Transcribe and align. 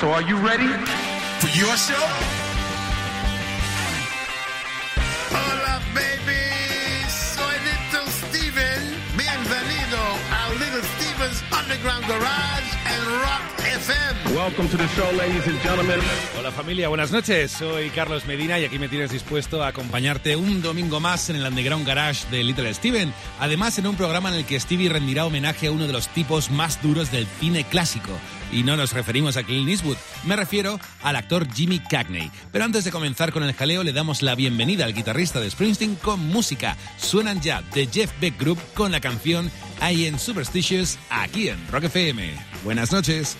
So 0.00 0.10
are 0.10 0.20
you 0.20 0.36
ready? 0.36 0.68
For 1.40 1.48
your 1.56 1.74
show? 1.74 2.06
Hola, 5.32 5.80
baby. 5.94 7.08
Soy 7.08 7.56
Little 7.64 8.06
Steven. 8.12 8.82
Bienvenido 9.16 9.96
a 10.30 10.52
Little 10.60 10.82
Steven's 10.82 11.42
Underground 11.50 12.06
Garage 12.06 12.68
and 12.84 13.06
Rock 13.24 13.40
FM. 13.58 14.36
Welcome 14.36 14.68
to 14.68 14.76
the 14.76 14.86
show, 14.88 15.10
ladies 15.16 15.46
and 15.46 15.58
gentlemen. 15.62 15.98
Hola 16.36 16.52
familia, 16.52 16.88
buenas 16.88 17.10
noches. 17.10 17.50
Soy 17.52 17.88
Carlos 17.88 18.26
Medina 18.26 18.58
y 18.58 18.66
aquí 18.66 18.78
me 18.78 18.90
tienes 18.90 19.10
dispuesto 19.10 19.62
a 19.62 19.68
acompañarte 19.68 20.36
un 20.36 20.60
domingo 20.60 21.00
más 21.00 21.30
en 21.30 21.36
el 21.36 21.46
Underground 21.46 21.86
Garage 21.86 22.28
de 22.30 22.44
Little 22.44 22.74
Steven. 22.74 23.14
Además, 23.40 23.78
en 23.78 23.86
un 23.86 23.96
programa 23.96 24.28
en 24.28 24.34
el 24.34 24.44
que 24.44 24.60
Stevie 24.60 24.90
rendirá 24.90 25.24
homenaje 25.24 25.68
a 25.68 25.72
uno 25.72 25.86
de 25.86 25.94
los 25.94 26.08
tipos 26.08 26.50
más 26.50 26.82
duros 26.82 27.10
del 27.10 27.26
cine 27.40 27.64
clásico. 27.64 28.12
Y 28.52 28.62
no 28.62 28.76
nos 28.76 28.92
referimos 28.92 29.36
a 29.36 29.42
Clint 29.42 29.68
Eastwood, 29.68 29.96
me 30.24 30.36
refiero 30.36 30.78
al 31.02 31.16
actor 31.16 31.46
Jimmy 31.52 31.80
Cagney. 31.80 32.30
Pero 32.52 32.64
antes 32.64 32.84
de 32.84 32.92
comenzar 32.92 33.32
con 33.32 33.42
el 33.42 33.54
jaleo, 33.54 33.82
le 33.82 33.92
damos 33.92 34.22
la 34.22 34.34
bienvenida 34.34 34.84
al 34.84 34.94
guitarrista 34.94 35.40
de 35.40 35.50
Springsteen 35.50 35.96
con 35.96 36.20
música. 36.20 36.76
Suenan 36.96 37.40
ya 37.40 37.62
The 37.72 37.86
Jeff 37.86 38.12
Beck 38.20 38.38
Group 38.38 38.58
con 38.74 38.92
la 38.92 39.00
canción 39.00 39.50
I 39.80 40.06
Am 40.06 40.18
Superstitious 40.18 40.98
aquí 41.10 41.48
en 41.48 41.58
Rock 41.68 41.84
FM. 41.84 42.34
Buenas 42.64 42.92
noches. 42.92 43.36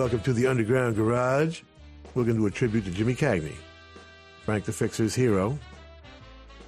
Welcome 0.00 0.20
to 0.20 0.32
the 0.32 0.46
Underground 0.46 0.96
Garage. 0.96 1.60
We're 2.14 2.24
going 2.24 2.36
to 2.36 2.40
do 2.40 2.46
a 2.46 2.50
tribute 2.50 2.86
to 2.86 2.90
Jimmy 2.90 3.14
Cagney, 3.14 3.52
Frank 4.46 4.64
the 4.64 4.72
Fixer's 4.72 5.14
hero 5.14 5.58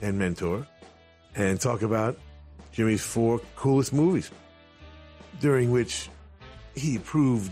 and 0.02 0.18
mentor, 0.18 0.66
and 1.34 1.58
talk 1.58 1.80
about 1.80 2.18
Jimmy's 2.72 3.02
four 3.02 3.40
coolest 3.56 3.94
movies, 3.94 4.30
during 5.40 5.70
which 5.70 6.10
he 6.74 6.98
proved 6.98 7.50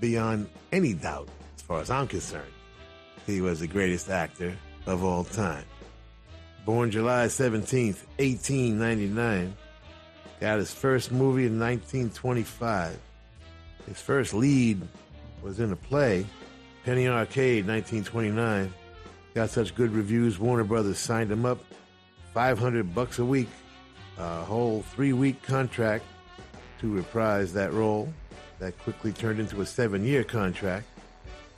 beyond 0.00 0.48
any 0.72 0.94
doubt, 0.94 1.28
as 1.56 1.60
far 1.60 1.82
as 1.82 1.90
I'm 1.90 2.08
concerned, 2.08 2.50
he 3.26 3.42
was 3.42 3.60
the 3.60 3.66
greatest 3.66 4.08
actor 4.08 4.56
of 4.86 5.04
all 5.04 5.24
time. 5.24 5.66
Born 6.64 6.90
July 6.90 7.26
17th, 7.26 8.06
1899, 8.16 9.54
got 10.40 10.58
his 10.58 10.72
first 10.72 11.12
movie 11.12 11.44
in 11.44 11.60
1925. 11.60 12.98
His 13.86 14.00
first 14.00 14.34
lead 14.34 14.80
was 15.42 15.60
in 15.60 15.72
a 15.72 15.76
play, 15.76 16.26
Penny 16.84 17.08
Arcade, 17.08 17.66
1929. 17.66 18.72
Got 19.34 19.50
such 19.50 19.74
good 19.74 19.92
reviews, 19.92 20.38
Warner 20.38 20.64
Brothers 20.64 20.98
signed 20.98 21.30
him 21.30 21.46
up, 21.46 21.58
500 22.34 22.94
bucks 22.94 23.18
a 23.18 23.24
week, 23.24 23.48
a 24.18 24.42
whole 24.44 24.82
three-week 24.82 25.42
contract 25.42 26.04
to 26.80 26.92
reprise 26.92 27.52
that 27.54 27.72
role. 27.72 28.12
That 28.58 28.78
quickly 28.78 29.12
turned 29.12 29.40
into 29.40 29.60
a 29.60 29.66
seven-year 29.66 30.22
contract. 30.24 30.86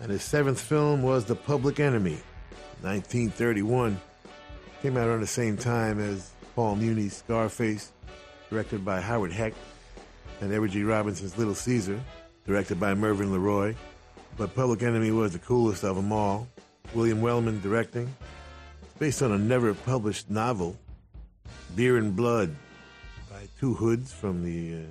And 0.01 0.11
his 0.11 0.23
seventh 0.23 0.61
film 0.61 1.03
was 1.03 1.25
The 1.25 1.35
Public 1.35 1.79
Enemy, 1.79 2.19
1931. 2.81 4.01
Came 4.83 4.97
out 4.97 5.09
around 5.09 5.21
the 5.21 5.27
same 5.27 5.57
time 5.57 6.01
as 6.01 6.31
Paul 6.55 6.77
Muni's 6.77 7.17
Scarface, 7.17 7.93
directed 8.51 8.85
by 8.85 9.01
Howard 9.01 9.33
Hawks, 9.33 9.57
and 10.41 10.53
Edward 10.53 10.71
G. 10.71 10.83
Robinson's 10.83 11.39
Little 11.39 11.55
Caesar, 11.55 12.01
directed 12.47 12.79
by 12.79 12.95
Mervyn 12.95 13.31
LeRoy. 13.31 13.75
But 14.37 14.55
Public 14.55 14.83
Enemy 14.83 15.11
was 15.13 15.33
the 15.33 15.39
coolest 15.39 15.85
of 15.85 15.97
them 15.97 16.13
all. 16.13 16.49
William 16.95 17.21
Wellman 17.21 17.61
directing. 17.61 18.13
It's 18.83 18.95
based 18.99 19.23
on 19.23 19.33
a 19.33 19.39
never 19.39 19.75
published 19.75 20.31
novel, 20.31 20.77
Beer 21.75 21.97
and 21.97 22.15
Blood, 22.15 22.55
by 23.31 23.49
two 23.59 23.75
hoods 23.75 24.13
from 24.13 24.45
the, 24.45 24.75
uh, 24.75 24.87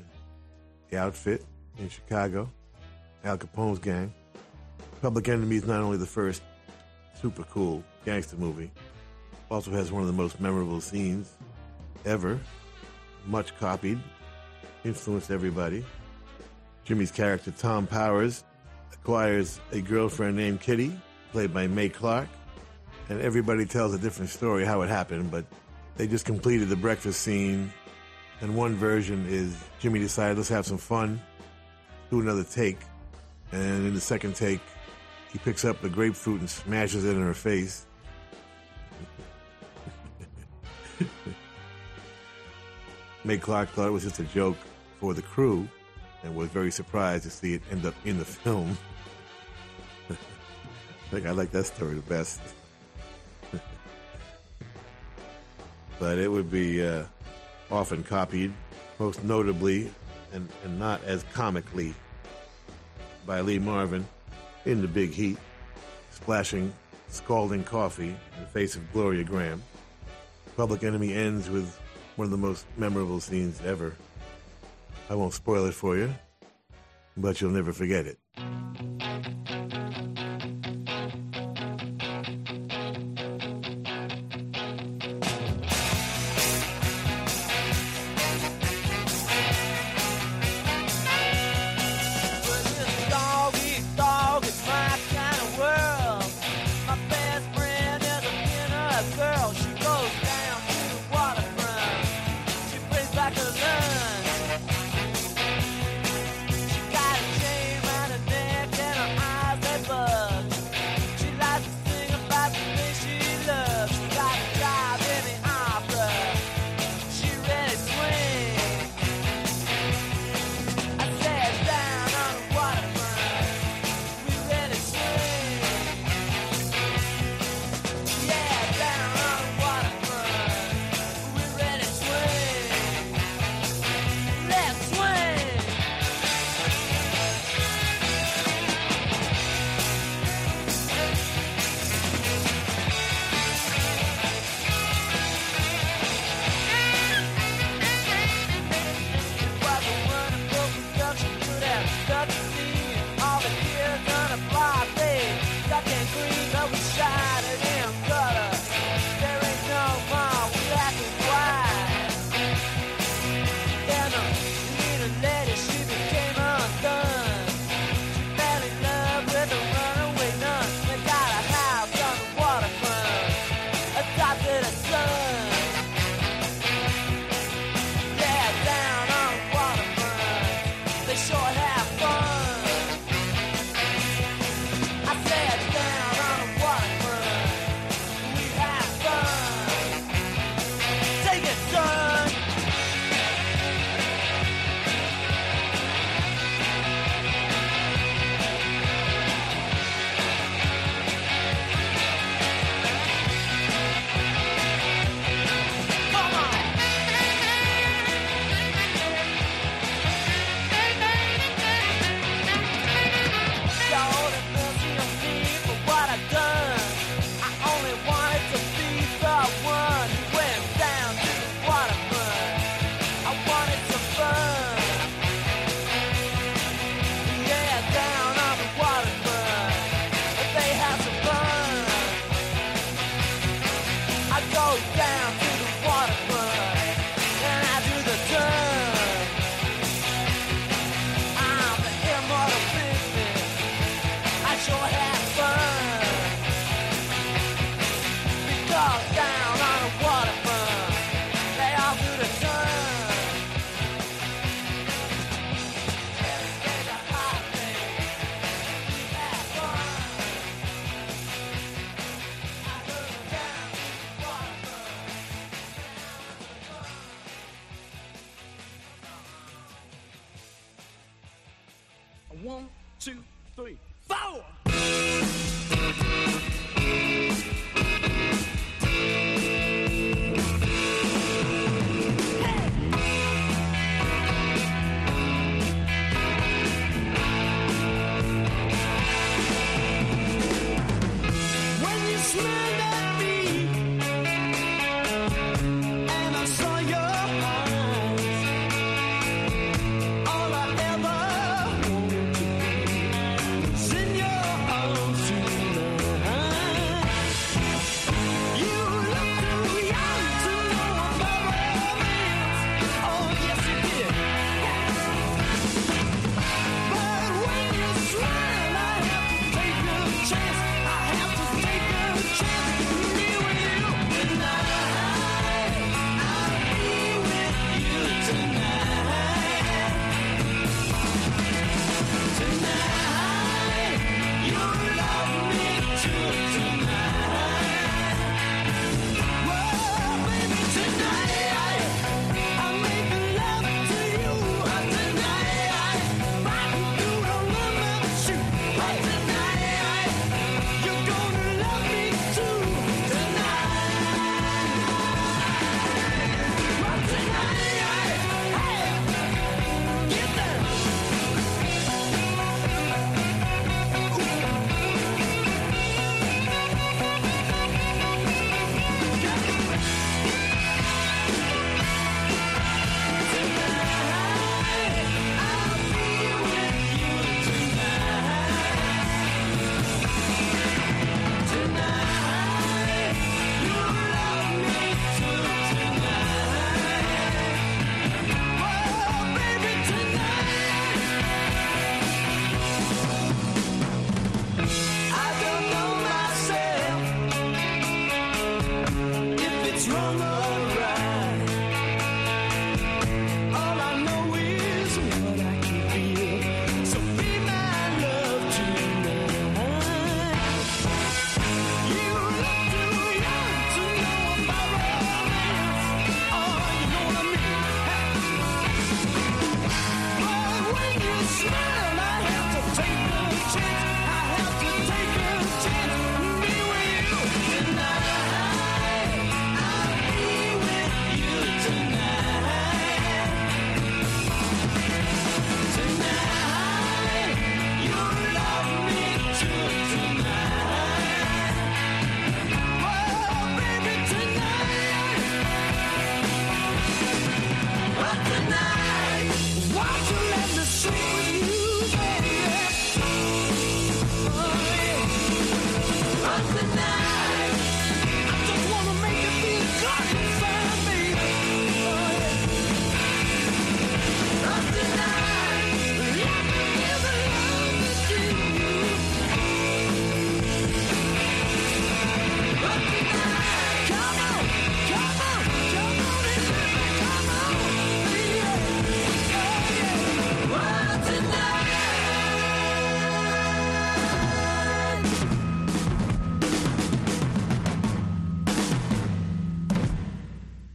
the 0.89 0.97
outfit 0.97 1.45
in 1.77 1.89
Chicago, 1.89 2.49
Al 3.23 3.37
Capone's 3.37 3.79
gang. 3.79 4.13
Public 5.01 5.27
Enemy 5.27 5.57
is 5.57 5.65
not 5.65 5.81
only 5.81 5.97
the 5.97 6.05
first 6.05 6.41
super 7.21 7.43
cool 7.43 7.83
gangster 8.05 8.37
movie, 8.37 8.71
also 9.49 9.71
has 9.71 9.91
one 9.91 10.01
of 10.01 10.07
the 10.07 10.13
most 10.13 10.39
memorable 10.39 10.81
scenes 10.81 11.33
ever, 12.05 12.39
much 13.27 13.55
copied, 13.57 13.99
influenced 14.83 15.31
everybody. 15.31 15.83
Jimmy's 16.85 17.11
character, 17.11 17.51
Tom 17.51 17.87
Powers, 17.87 18.43
acquires 18.91 19.59
a 19.71 19.81
girlfriend 19.81 20.35
named 20.35 20.61
Kitty, 20.61 20.91
played 21.31 21.53
by 21.53 21.67
Mae 21.67 21.89
Clarke, 21.89 22.27
and 23.09 23.21
everybody 23.21 23.65
tells 23.65 23.93
a 23.93 23.97
different 23.97 24.29
story 24.29 24.65
how 24.65 24.81
it 24.81 24.89
happened, 24.89 25.31
but 25.31 25.45
they 25.95 26.07
just 26.07 26.25
completed 26.25 26.69
the 26.69 26.75
breakfast 26.75 27.21
scene, 27.21 27.71
and 28.41 28.55
one 28.55 28.75
version 28.75 29.25
is 29.27 29.55
Jimmy 29.79 29.99
decided, 29.99 30.37
let's 30.37 30.49
have 30.49 30.65
some 30.65 30.77
fun, 30.77 31.21
do 32.09 32.19
another 32.19 32.43
take, 32.43 32.79
and 33.51 33.87
in 33.87 33.93
the 33.93 34.01
second 34.01 34.35
take, 34.35 34.61
he 35.31 35.39
picks 35.39 35.63
up 35.65 35.81
the 35.81 35.89
grapefruit 35.89 36.39
and 36.41 36.49
smashes 36.49 37.05
it 37.05 37.15
in 37.15 37.21
her 37.21 37.33
face. 37.33 37.85
Mae 43.23 43.37
Clarke 43.37 43.69
thought 43.69 43.87
it 43.87 43.91
was 43.91 44.03
just 44.03 44.19
a 44.19 44.23
joke 44.25 44.57
for 45.03 45.13
the 45.13 45.21
crew 45.21 45.67
and 46.23 46.33
was 46.33 46.47
very 46.47 46.71
surprised 46.71 47.25
to 47.25 47.29
see 47.29 47.55
it 47.55 47.61
end 47.69 47.85
up 47.85 47.93
in 48.05 48.17
the 48.17 48.23
film. 48.23 48.77
I 50.09 50.15
think 51.11 51.25
I 51.25 51.31
like 51.31 51.51
that 51.51 51.65
story 51.65 51.95
the 51.95 52.01
best. 52.03 52.39
but 55.99 56.17
it 56.17 56.31
would 56.31 56.49
be 56.49 56.87
uh, 56.87 57.03
often 57.69 58.01
copied, 58.01 58.53
most 58.97 59.21
notably 59.25 59.91
and, 60.31 60.47
and 60.63 60.79
not 60.79 61.03
as 61.03 61.23
comically, 61.33 61.93
by 63.25 63.41
Lee 63.41 63.59
Marvin 63.59 64.07
in 64.63 64.81
The 64.81 64.87
Big 64.87 65.11
Heat, 65.11 65.37
splashing 66.11 66.73
scalding 67.09 67.65
coffee 67.65 68.15
in 68.35 68.39
the 68.39 68.47
face 68.47 68.77
of 68.77 68.93
Gloria 68.93 69.25
Grahame. 69.25 69.59
Public 70.55 70.81
Enemy 70.85 71.13
ends 71.13 71.49
with 71.49 71.77
one 72.15 72.23
of 72.23 72.31
the 72.31 72.37
most 72.37 72.65
memorable 72.77 73.19
scenes 73.19 73.59
ever. 73.65 73.93
I 75.09 75.15
won't 75.15 75.33
spoil 75.33 75.65
it 75.65 75.73
for 75.73 75.97
you, 75.97 76.13
but 77.17 77.41
you'll 77.41 77.51
never 77.51 77.73
forget 77.73 78.05
it. 78.05 78.17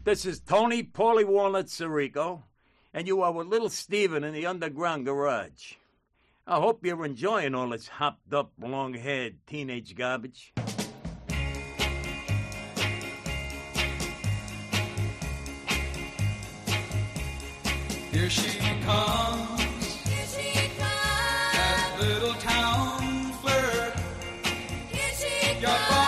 This 0.09 0.25
is 0.25 0.41
Tony 0.41 0.83
Paulie 0.83 1.27
Walnut 1.27 1.67
Sirico, 1.67 2.45
and 2.95 3.07
you 3.07 3.21
are 3.21 3.31
with 3.31 3.47
little 3.47 3.69
Steven 3.69 4.25
in 4.25 4.33
the 4.33 4.47
underground 4.47 5.05
garage. 5.05 5.75
I 6.47 6.57
hope 6.57 6.83
you're 6.83 7.05
enjoying 7.05 7.55
all 7.55 7.69
this 7.69 7.88
hopped 7.88 8.33
up, 8.33 8.53
long 8.59 8.95
haired 8.95 9.37
teenage 9.47 9.95
garbage. 9.95 10.55
Here 18.11 18.31
she 18.31 18.59
comes. 18.87 19.61
Here 19.61 20.27
she 20.27 20.69
comes. 20.79 21.53
That 21.53 21.97
little 22.00 22.33
town 22.33 23.33
flirt. 23.43 23.95
Here 24.91 25.12
she 25.19 25.61
comes. 25.61 26.08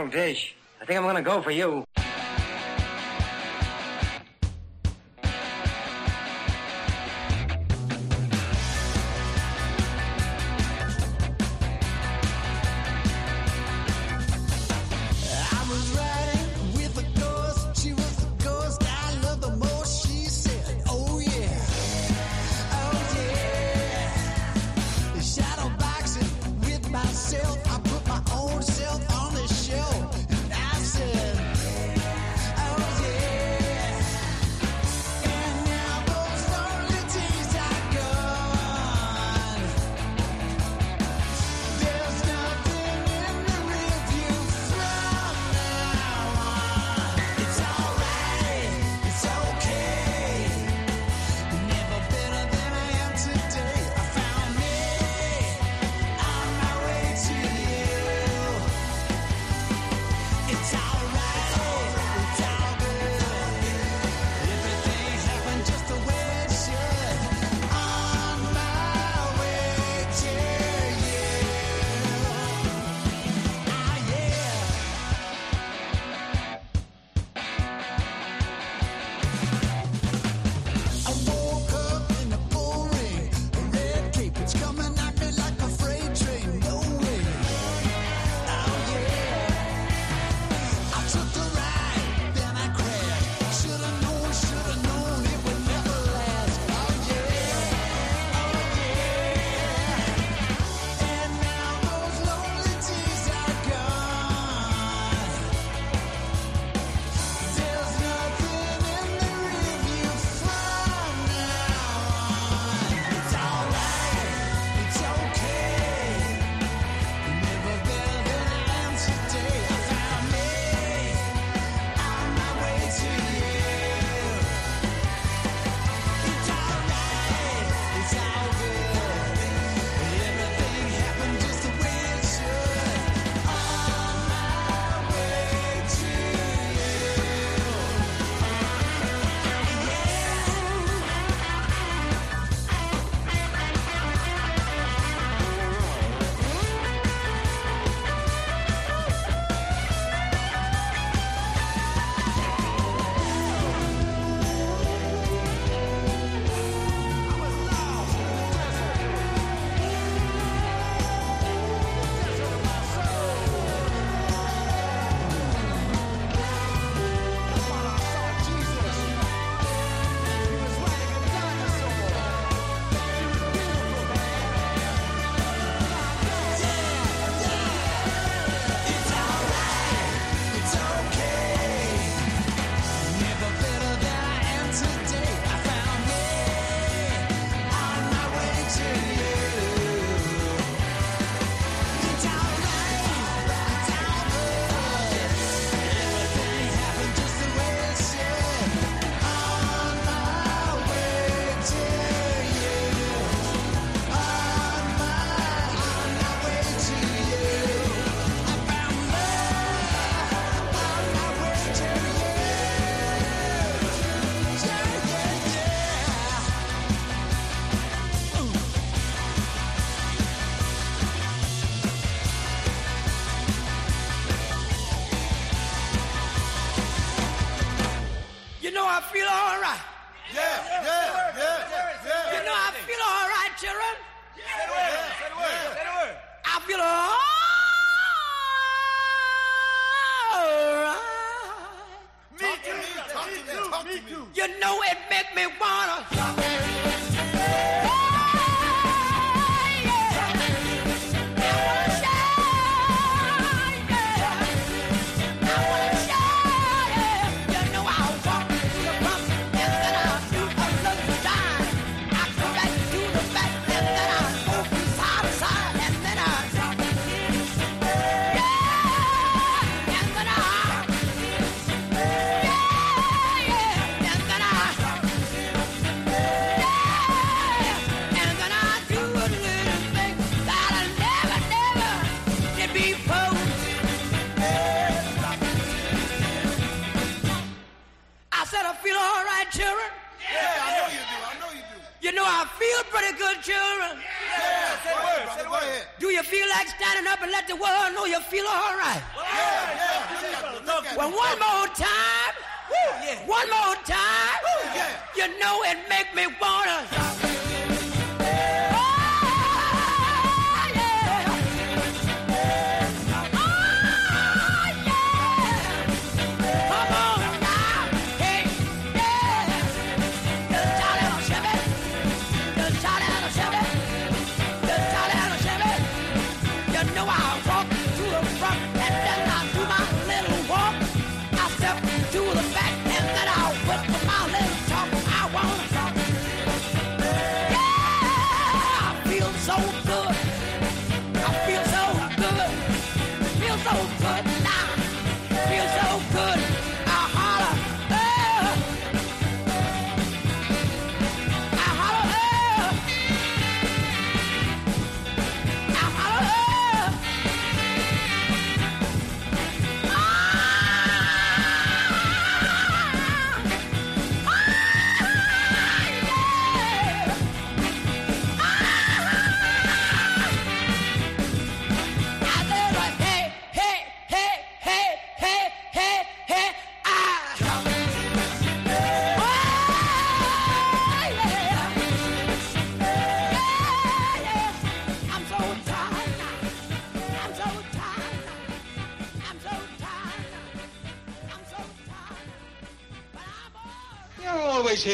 Swell 0.00 0.10
dish. 0.10 0.54
I 0.80 0.86
think 0.86 0.98
I'm 0.98 1.04
gonna 1.04 1.20
go 1.20 1.42
for 1.42 1.50
you. 1.50 1.84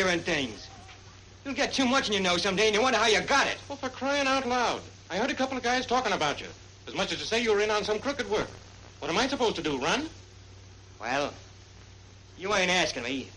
things. 0.06 0.68
You'll 1.44 1.54
get 1.54 1.72
too 1.72 1.84
much 1.84 2.06
in 2.06 2.12
your 2.12 2.22
nose 2.22 2.42
someday, 2.42 2.66
and 2.66 2.74
you 2.74 2.82
wonder 2.82 2.98
how 2.98 3.06
you 3.06 3.20
got 3.20 3.46
it. 3.46 3.58
Well, 3.68 3.76
for 3.76 3.88
crying 3.88 4.26
out 4.26 4.46
loud. 4.46 4.80
I 5.10 5.16
heard 5.16 5.30
a 5.30 5.34
couple 5.34 5.56
of 5.56 5.62
guys 5.62 5.86
talking 5.86 6.12
about 6.12 6.40
you, 6.40 6.46
as 6.86 6.94
much 6.94 7.12
as 7.12 7.18
to 7.18 7.24
say 7.26 7.42
you 7.42 7.52
were 7.52 7.60
in 7.60 7.70
on 7.70 7.84
some 7.84 7.98
crooked 7.98 8.28
work. 8.30 8.48
What 9.00 9.10
am 9.10 9.18
I 9.18 9.26
supposed 9.28 9.56
to 9.56 9.62
do, 9.62 9.78
run? 9.78 10.08
Well, 11.00 11.32
you 12.38 12.54
ain't 12.54 12.70
asking 12.70 13.02
me. 13.02 13.28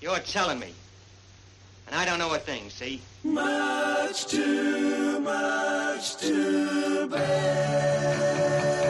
You're 0.00 0.18
telling 0.18 0.58
me. 0.58 0.74
And 1.86 1.94
I 1.94 2.04
don't 2.04 2.18
know 2.18 2.32
a 2.34 2.38
thing, 2.38 2.70
see? 2.70 3.00
Much 3.24 4.26
too 4.26 5.20
much 5.20 6.16
too 6.16 7.08
bad. 7.08 8.89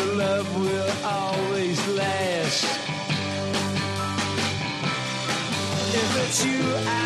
your 0.00 0.16
love 0.16 0.60
will 0.60 0.92
always 1.04 1.78
last. 1.88 2.64
If 5.94 6.16
it's 6.24 6.44
you, 6.44 6.60
I 6.76 6.99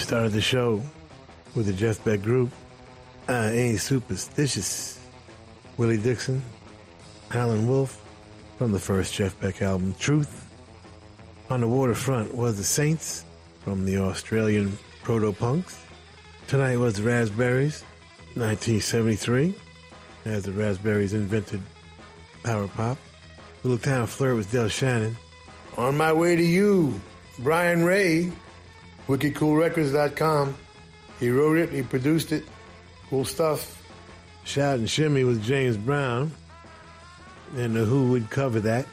started 0.00 0.32
the 0.32 0.40
show 0.40 0.82
with 1.54 1.66
the 1.66 1.72
Jeff 1.72 2.02
Beck 2.04 2.22
Group. 2.22 2.50
Ain't 3.28 3.80
superstitious. 3.80 4.98
Willie 5.76 5.98
Dixon, 5.98 6.42
Howlin' 7.30 7.68
Wolf 7.68 8.04
from 8.58 8.72
the 8.72 8.78
first 8.78 9.14
Jeff 9.14 9.38
Beck 9.40 9.62
album, 9.62 9.94
Truth. 9.98 10.46
On 11.48 11.60
the 11.60 11.68
waterfront 11.68 12.34
was 12.34 12.56
the 12.56 12.64
Saints 12.64 13.24
from 13.64 13.84
the 13.84 13.98
Australian 13.98 14.76
Proto 15.02 15.32
Punks. 15.32 15.80
Tonight 16.48 16.76
was 16.76 16.94
the 16.94 17.02
Raspberries, 17.02 17.82
1973, 18.34 19.54
as 20.24 20.42
the 20.42 20.52
Raspberries 20.52 21.14
invented 21.14 21.62
power 22.42 22.68
pop. 22.68 22.98
Little 23.62 23.78
Town 23.78 24.06
Flirt 24.06 24.36
was 24.36 24.46
Del 24.46 24.68
Shannon. 24.68 25.16
On 25.76 25.96
My 25.96 26.12
Way 26.12 26.36
to 26.36 26.42
You, 26.42 27.00
Brian 27.38 27.84
Ray 27.84 28.32
wickedcoolrecords.com. 29.06 30.56
He 31.18 31.30
wrote 31.30 31.58
it, 31.58 31.70
he 31.70 31.82
produced 31.82 32.32
it. 32.32 32.44
Cool 33.08 33.24
stuff. 33.24 33.76
Shout 34.44 34.78
and 34.78 34.88
Shimmy 34.88 35.24
with 35.24 35.44
James 35.44 35.76
Brown, 35.76 36.32
and 37.56 37.74
The 37.74 37.84
Who 37.84 38.10
would 38.10 38.30
cover 38.30 38.60
that, 38.60 38.86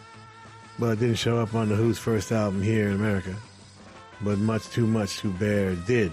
but 0.77 0.93
it 0.93 0.99
didn't 0.99 1.15
show 1.15 1.37
up 1.37 1.55
on 1.55 1.69
The 1.69 1.75
Who's 1.75 1.97
first 1.97 2.31
album 2.31 2.61
here 2.61 2.87
in 2.87 2.95
America. 2.95 3.35
But 4.21 4.39
Much 4.39 4.67
Too 4.69 4.87
Much 4.87 5.19
to 5.19 5.31
Bear 5.31 5.75
did, 5.75 6.11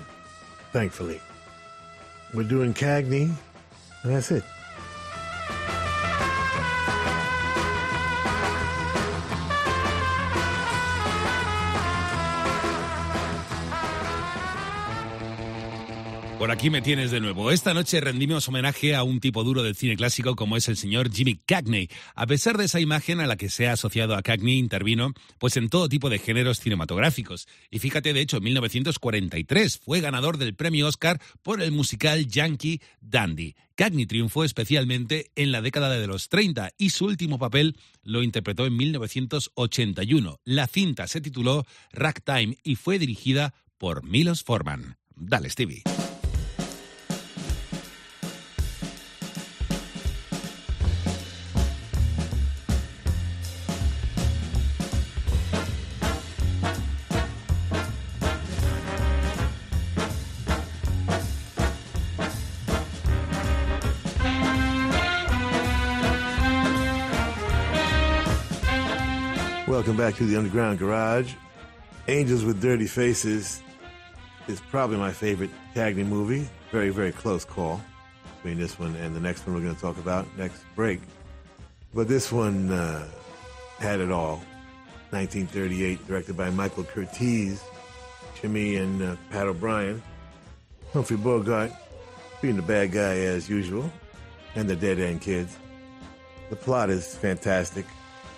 thankfully. 0.72 1.20
We're 2.32 2.44
doing 2.44 2.74
Cagney, 2.74 3.32
and 4.02 4.14
that's 4.14 4.30
it. 4.30 4.44
Por 16.44 16.50
aquí 16.50 16.68
me 16.68 16.82
tienes 16.82 17.10
de 17.10 17.20
nuevo. 17.20 17.50
Esta 17.50 17.72
noche 17.72 18.02
rendimos 18.02 18.46
homenaje 18.48 18.94
a 18.94 19.02
un 19.02 19.18
tipo 19.18 19.44
duro 19.44 19.62
del 19.62 19.74
cine 19.74 19.96
clásico 19.96 20.36
como 20.36 20.58
es 20.58 20.68
el 20.68 20.76
señor 20.76 21.10
Jimmy 21.10 21.36
Cagney. 21.36 21.88
A 22.14 22.26
pesar 22.26 22.58
de 22.58 22.66
esa 22.66 22.80
imagen 22.80 23.20
a 23.20 23.26
la 23.26 23.36
que 23.36 23.48
se 23.48 23.66
ha 23.66 23.72
asociado 23.72 24.14
a 24.14 24.20
Cagney, 24.20 24.58
intervino 24.58 25.14
pues 25.38 25.56
en 25.56 25.70
todo 25.70 25.88
tipo 25.88 26.10
de 26.10 26.18
géneros 26.18 26.60
cinematográficos. 26.60 27.48
Y 27.70 27.78
fíjate, 27.78 28.12
de 28.12 28.20
hecho, 28.20 28.36
en 28.36 28.42
1943 28.42 29.78
fue 29.78 30.02
ganador 30.02 30.36
del 30.36 30.54
premio 30.54 30.86
Oscar 30.86 31.18
por 31.42 31.62
el 31.62 31.72
musical 31.72 32.26
Yankee 32.26 32.82
Dandy. 33.00 33.54
Cagney 33.74 34.04
triunfó 34.04 34.44
especialmente 34.44 35.30
en 35.36 35.50
la 35.50 35.62
década 35.62 35.88
de 35.88 36.06
los 36.06 36.28
30 36.28 36.72
y 36.76 36.90
su 36.90 37.06
último 37.06 37.38
papel 37.38 37.78
lo 38.02 38.22
interpretó 38.22 38.66
en 38.66 38.76
1981. 38.76 40.40
La 40.44 40.66
cinta 40.66 41.06
se 41.06 41.22
tituló 41.22 41.64
Ragtime 41.90 42.58
y 42.62 42.74
fue 42.74 42.98
dirigida 42.98 43.54
por 43.78 44.04
Milos 44.04 44.42
Forman. 44.42 44.98
Dale, 45.16 45.48
Stevie. 45.48 45.84
Welcome 69.84 69.98
back 69.98 70.14
to 70.14 70.24
the 70.24 70.38
Underground 70.38 70.78
Garage. 70.78 71.34
Angels 72.08 72.42
with 72.42 72.58
Dirty 72.58 72.86
Faces 72.86 73.62
is 74.48 74.58
probably 74.58 74.96
my 74.96 75.12
favorite 75.12 75.50
Cagney 75.74 76.06
movie. 76.06 76.48
Very, 76.72 76.88
very 76.88 77.12
close 77.12 77.44
call 77.44 77.82
between 78.36 78.58
this 78.58 78.78
one 78.78 78.96
and 78.96 79.14
the 79.14 79.20
next 79.20 79.46
one 79.46 79.54
we're 79.54 79.60
going 79.60 79.74
to 79.74 79.80
talk 79.82 79.98
about 79.98 80.26
next 80.38 80.64
break. 80.74 81.02
But 81.92 82.08
this 82.08 82.32
one 82.32 82.70
uh, 82.70 83.06
had 83.78 84.00
it 84.00 84.10
all. 84.10 84.36
1938, 85.10 86.06
directed 86.06 86.34
by 86.34 86.48
Michael 86.48 86.84
Curtiz, 86.84 87.60
Jimmy 88.40 88.76
and 88.76 89.02
uh, 89.02 89.16
Pat 89.28 89.48
O'Brien. 89.48 90.02
Humphrey 90.94 91.18
Bogart 91.18 91.70
being 92.40 92.56
the 92.56 92.62
bad 92.62 92.90
guy 92.90 93.18
as 93.18 93.50
usual, 93.50 93.92
and 94.54 94.66
the 94.66 94.76
Dead 94.76 94.98
End 94.98 95.20
Kids. 95.20 95.58
The 96.48 96.56
plot 96.56 96.88
is 96.88 97.14
fantastic. 97.14 97.84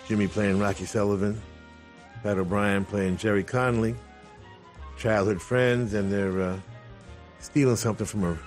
Jimmy 0.07 0.27
playing 0.27 0.57
Rocky 0.57 0.85
Sullivan, 0.85 1.41
Pat 2.23 2.37
O'Brien 2.37 2.85
playing 2.85 3.17
Jerry 3.17 3.43
Connolly, 3.43 3.93
childhood 4.97 5.41
friends, 5.41 5.93
and 5.93 6.11
they're 6.11 6.41
uh, 6.41 6.59
stealing 7.39 7.75
something 7.75 8.05
from 8.05 8.23
a 8.23 8.37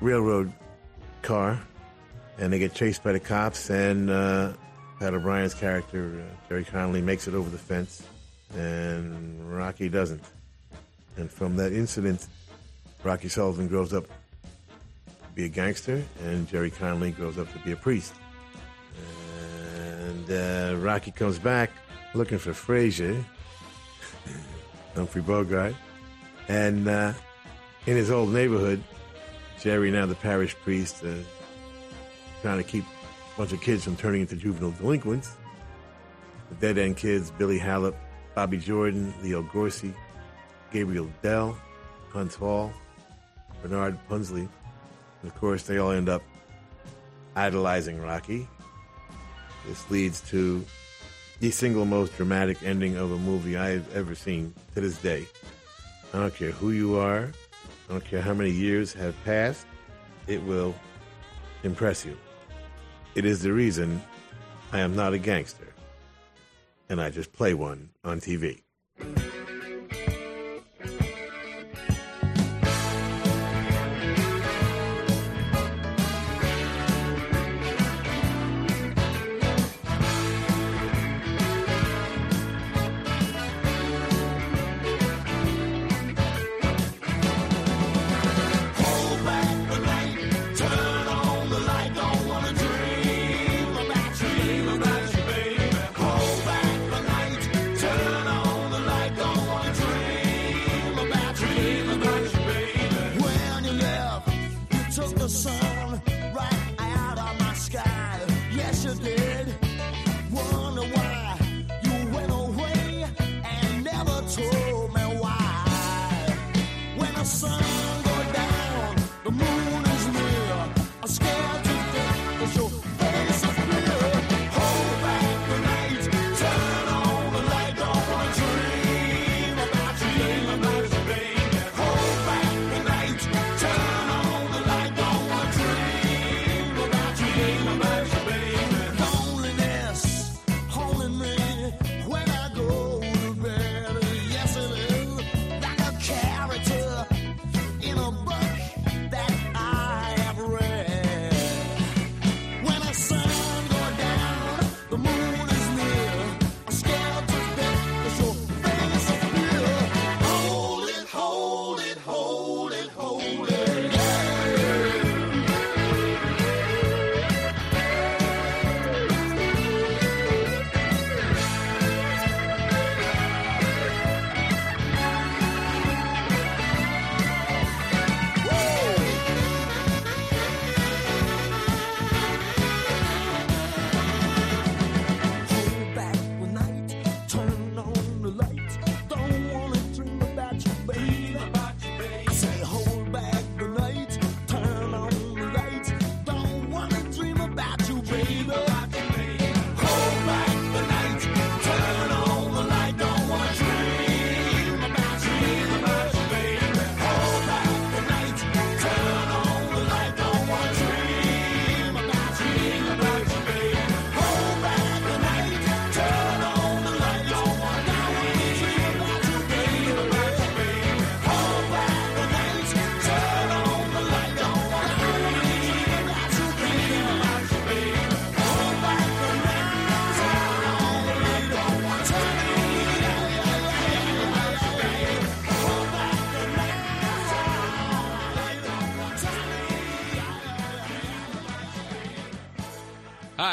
railroad 0.00 0.52
car, 1.22 1.60
and 2.38 2.52
they 2.52 2.60
get 2.60 2.74
chased 2.74 3.02
by 3.02 3.12
the 3.12 3.20
cops. 3.20 3.70
And 3.70 4.08
uh, 4.08 4.52
Pat 5.00 5.14
O'Brien's 5.14 5.54
character, 5.54 6.22
uh, 6.22 6.48
Jerry 6.48 6.64
Connolly, 6.64 7.02
makes 7.02 7.26
it 7.26 7.34
over 7.34 7.50
the 7.50 7.58
fence, 7.58 8.06
and 8.54 9.52
Rocky 9.52 9.88
doesn't. 9.88 10.22
And 11.16 11.28
from 11.30 11.56
that 11.56 11.72
incident, 11.72 12.26
Rocky 13.02 13.28
Sullivan 13.28 13.66
grows 13.66 13.92
up 13.92 14.06
to 14.06 15.28
be 15.34 15.44
a 15.44 15.48
gangster, 15.48 16.04
and 16.22 16.48
Jerry 16.48 16.70
Connolly 16.70 17.10
grows 17.10 17.36
up 17.36 17.52
to 17.52 17.58
be 17.58 17.72
a 17.72 17.76
priest. 17.76 18.14
And 18.96 19.21
uh, 20.30 20.76
Rocky 20.78 21.10
comes 21.10 21.38
back 21.38 21.70
looking 22.14 22.38
for 22.38 22.52
Frazier, 22.52 23.24
Humphrey 24.94 25.22
Bogart, 25.22 25.74
and 26.48 26.88
uh, 26.88 27.12
in 27.86 27.96
his 27.96 28.10
old 28.10 28.30
neighborhood, 28.30 28.82
Jerry, 29.60 29.90
now 29.90 30.06
the 30.06 30.14
parish 30.14 30.54
priest, 30.56 31.04
uh, 31.04 31.14
trying 32.42 32.58
to 32.58 32.64
keep 32.64 32.84
a 32.84 33.38
bunch 33.38 33.52
of 33.52 33.60
kids 33.60 33.84
from 33.84 33.96
turning 33.96 34.22
into 34.22 34.36
juvenile 34.36 34.72
delinquents. 34.72 35.36
The 36.50 36.54
Dead 36.56 36.78
End 36.78 36.96
Kids, 36.96 37.30
Billy 37.30 37.58
Halop, 37.58 37.94
Bobby 38.34 38.58
Jordan, 38.58 39.14
Leo 39.22 39.42
Gorcey, 39.42 39.94
Gabriel 40.72 41.08
Dell, 41.22 41.56
Huntz 42.12 42.34
Hall, 42.34 42.72
Bernard 43.62 43.98
Punsley. 44.08 44.48
And 45.22 45.30
of 45.30 45.34
course, 45.36 45.62
they 45.62 45.78
all 45.78 45.92
end 45.92 46.08
up 46.08 46.22
idolizing 47.36 48.00
Rocky. 48.00 48.48
This 49.66 49.90
leads 49.90 50.20
to 50.30 50.64
the 51.40 51.50
single 51.50 51.84
most 51.84 52.16
dramatic 52.16 52.62
ending 52.62 52.96
of 52.96 53.12
a 53.12 53.18
movie 53.18 53.56
I 53.56 53.70
have 53.70 53.96
ever 53.96 54.14
seen 54.14 54.54
to 54.74 54.80
this 54.80 54.98
day. 54.98 55.26
I 56.12 56.18
don't 56.18 56.34
care 56.34 56.50
who 56.50 56.70
you 56.72 56.98
are, 56.98 57.32
I 57.88 57.92
don't 57.92 58.04
care 58.04 58.20
how 58.20 58.34
many 58.34 58.50
years 58.50 58.92
have 58.94 59.14
passed, 59.24 59.66
it 60.26 60.42
will 60.44 60.74
impress 61.62 62.04
you. 62.04 62.16
It 63.14 63.24
is 63.24 63.42
the 63.42 63.52
reason 63.52 64.02
I 64.72 64.80
am 64.80 64.94
not 64.94 65.14
a 65.14 65.18
gangster, 65.18 65.72
and 66.88 67.00
I 67.00 67.10
just 67.10 67.32
play 67.32 67.54
one 67.54 67.90
on 68.04 68.20
TV. 68.20 68.62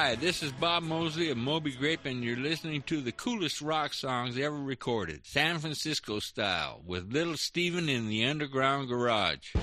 Hi, 0.10 0.16
this 0.16 0.41
is 0.41 0.51
Bob 0.53 0.82
Mosley 0.82 1.30
of 1.30 1.38
Moby 1.38 1.72
Grape, 1.72 2.05
and 2.05 2.24
you're 2.24 2.36
listening 2.36 2.82
to 2.88 2.99
the 2.99 3.12
coolest 3.12 3.62
rock 3.62 3.93
songs 3.93 4.39
ever 4.39 4.57
recorded, 4.57 5.24
San 5.24 5.60
Francisco 5.60 6.18
style, 6.18 6.82
with 6.84 7.14
Little 7.14 7.38
Steven 7.38 7.88
in 7.88 8.10
the 8.10 8.26
Underground 8.26 8.88
Garage. 8.89 9.53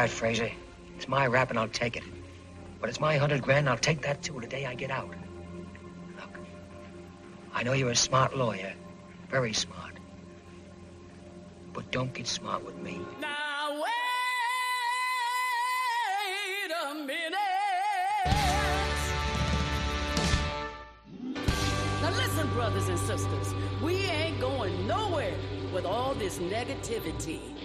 Right, 0.00 0.08
Frazier. 0.08 0.50
It's 0.96 1.08
my 1.08 1.26
rap 1.26 1.50
and 1.50 1.58
I'll 1.58 1.68
take 1.68 1.94
it. 1.94 2.04
But 2.80 2.88
it's 2.88 3.00
my 3.00 3.18
hundred 3.18 3.42
grand 3.42 3.58
and 3.58 3.68
I'll 3.68 3.76
take 3.76 4.00
that 4.00 4.22
too 4.22 4.40
the 4.40 4.46
day 4.46 4.64
I 4.64 4.74
get 4.74 4.90
out. 4.90 5.10
Look, 6.16 6.38
I 7.52 7.62
know 7.64 7.74
you're 7.74 7.90
a 7.90 7.94
smart 7.94 8.34
lawyer. 8.34 8.72
Very 9.28 9.52
smart. 9.52 9.92
But 11.74 11.90
don't 11.90 12.14
get 12.14 12.26
smart 12.26 12.64
with 12.64 12.78
me. 12.78 12.98
Now 13.20 13.74
wait 13.74 13.90
a 16.82 16.94
minute. 16.94 17.36
Now 22.00 22.10
listen, 22.16 22.48
brothers 22.54 22.88
and 22.88 22.98
sisters, 23.00 23.54
we 23.82 23.96
ain't 24.06 24.40
going 24.40 24.86
nowhere 24.86 25.34
with 25.74 25.84
all 25.84 26.14
this 26.14 26.38
negativity. 26.38 27.59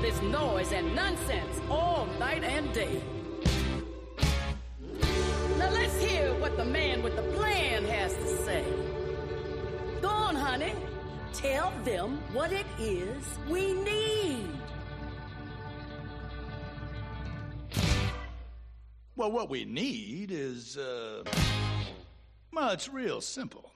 This 0.00 0.20
noise 0.22 0.72
and 0.72 0.94
nonsense 0.94 1.60
all 1.68 2.06
night 2.18 2.42
and 2.42 2.72
day. 2.72 3.02
Now 5.58 5.70
let's 5.70 6.02
hear 6.02 6.32
what 6.40 6.56
the 6.56 6.64
man 6.64 7.02
with 7.02 7.16
the 7.16 7.22
plan 7.36 7.84
has 7.84 8.14
to 8.14 8.26
say. 8.44 8.64
Go 10.00 10.08
on, 10.08 10.34
honey. 10.34 10.72
Tell 11.34 11.70
them 11.84 12.18
what 12.32 12.50
it 12.50 12.66
is 12.78 13.24
we 13.48 13.74
need. 13.74 14.48
Well, 19.16 19.30
what 19.30 19.50
we 19.50 19.66
need 19.66 20.30
is, 20.30 20.78
uh, 20.78 21.24
well, 22.54 22.70
it's 22.70 22.88
real 22.88 23.20
simple. 23.20 23.70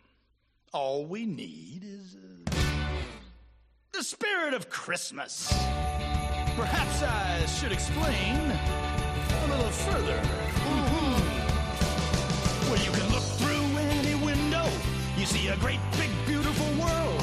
All 0.72 1.04
we 1.04 1.26
need 1.26 1.82
is 1.84 2.16
uh, 2.16 2.50
the 3.92 4.02
spirit 4.02 4.54
of 4.54 4.70
Christmas. 4.70 5.52
Perhaps 6.56 7.02
I 7.02 7.44
should 7.46 7.72
explain 7.72 8.38
a 8.38 9.46
little 9.48 9.70
further. 9.70 10.20
Mm-hmm. 10.70 11.18
Well, 12.70 12.78
you 12.78 12.92
can 12.92 13.10
look 13.12 13.24
through 13.42 13.64
any 13.76 14.14
window, 14.14 14.64
you 15.18 15.26
see 15.26 15.48
a 15.48 15.56
great, 15.56 15.80
big, 15.98 16.10
beautiful 16.26 16.66
world. 16.78 17.22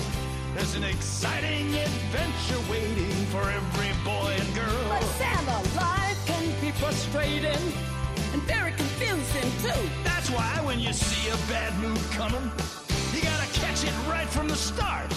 There's 0.54 0.76
an 0.76 0.84
exciting 0.84 1.74
adventure 1.74 2.60
waiting 2.70 3.10
for 3.32 3.50
every 3.50 3.94
boy 4.04 4.36
and 4.38 4.54
girl. 4.54 4.90
But 4.90 5.04
Santa, 5.16 5.62
life 5.78 6.28
can 6.28 6.52
be 6.60 6.72
frustrating 6.72 7.74
and 8.34 8.42
very 8.44 8.74
confusing 8.74 9.50
too. 9.64 9.90
That's 10.04 10.30
why 10.30 10.60
when 10.66 10.78
you 10.82 10.92
see 10.92 11.30
a 11.30 11.38
bad 11.48 11.74
mood 11.80 12.02
coming, 12.12 12.52
you 13.14 13.22
gotta 13.22 13.48
catch 13.54 13.86
it 13.86 13.94
right 14.10 14.28
from 14.28 14.50
the 14.50 14.58
start. 14.58 15.10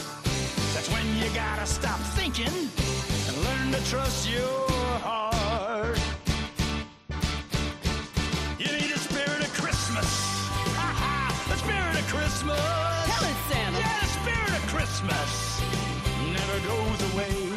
That's 0.73 0.89
when 0.91 1.05
you 1.17 1.29
gotta 1.35 1.67
stop 1.67 1.99
thinking 2.15 2.71
to 3.75 3.91
trust 3.91 4.31
your 4.31 4.69
heart. 5.03 5.99
You 8.59 8.67
need 8.67 8.93
a 8.93 8.99
spirit 8.99 9.41
of 9.41 9.53
Christmas. 9.55 10.07
Ha 10.79 10.91
ha! 11.03 11.45
The 11.49 11.57
spirit 11.57 11.97
of 11.99 12.07
Christmas. 12.07 12.61
Tell 13.11 13.25
it, 13.29 13.37
Santa. 13.51 13.79
Yeah, 13.79 13.99
the 14.01 14.07
spirit 14.07 14.55
of 14.59 14.63
Christmas 14.71 15.61
never 16.31 16.59
goes 16.69 17.15
away. 17.15 17.54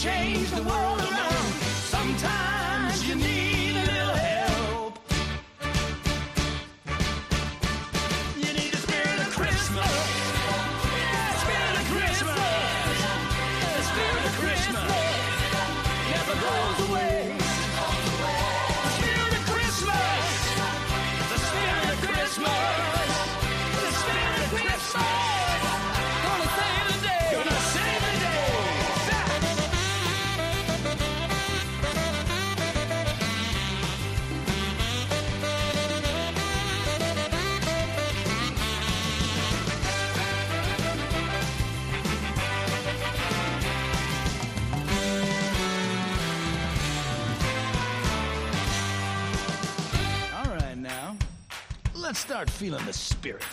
change 0.00 0.50
the 0.52 0.62
world. 0.62 0.89
not 52.10 52.16
start 52.16 52.50
feeling 52.50 52.84
the 52.86 52.92
spirit. 52.92 53.44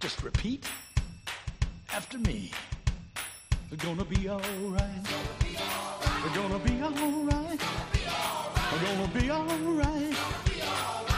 Just 0.00 0.24
repeat 0.24 0.66
after 1.94 2.18
me. 2.18 2.50
We're 3.70 3.76
gonna 3.76 4.04
be 4.04 4.28
alright. 4.28 5.06
We're 6.24 6.34
gonna 6.34 6.58
be 6.58 6.82
alright. 6.82 7.62
We're 8.72 8.84
gonna 8.84 9.08
be 9.14 9.30
alright. 9.30 10.16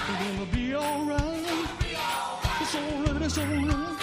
We're 0.06 0.18
gonna 0.20 0.46
be 0.52 0.74
alright. 0.74 1.68
It's 2.60 2.74
alright, 2.74 3.22
it's 3.22 3.38
alright. 3.38 3.93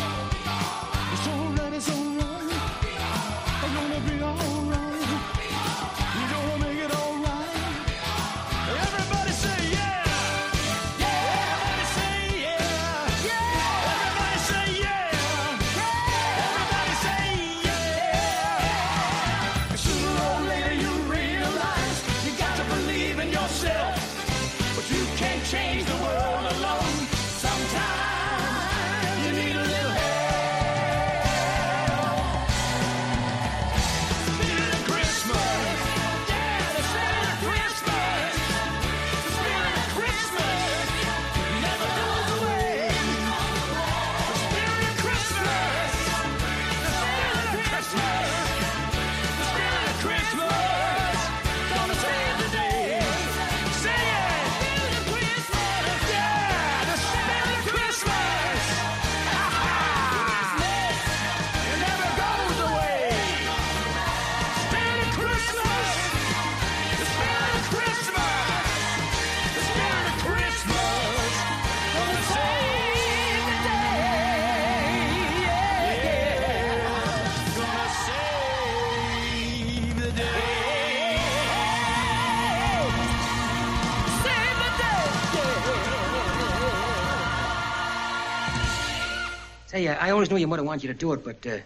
always 90.21 90.29
knew 90.29 90.37
your 90.37 90.49
mother 90.49 90.63
wanted 90.63 90.83
you 90.83 90.93
to 90.93 90.93
do 90.93 91.13
it, 91.13 91.23
but 91.23 91.47
uh, 91.47 91.57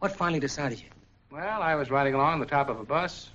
what 0.00 0.10
finally 0.10 0.40
decided 0.40 0.80
you? 0.80 0.88
Well, 1.30 1.62
I 1.62 1.76
was 1.76 1.92
riding 1.92 2.14
along 2.14 2.40
the 2.40 2.46
top 2.46 2.68
of 2.68 2.80
a 2.80 2.82
bus, 2.82 3.30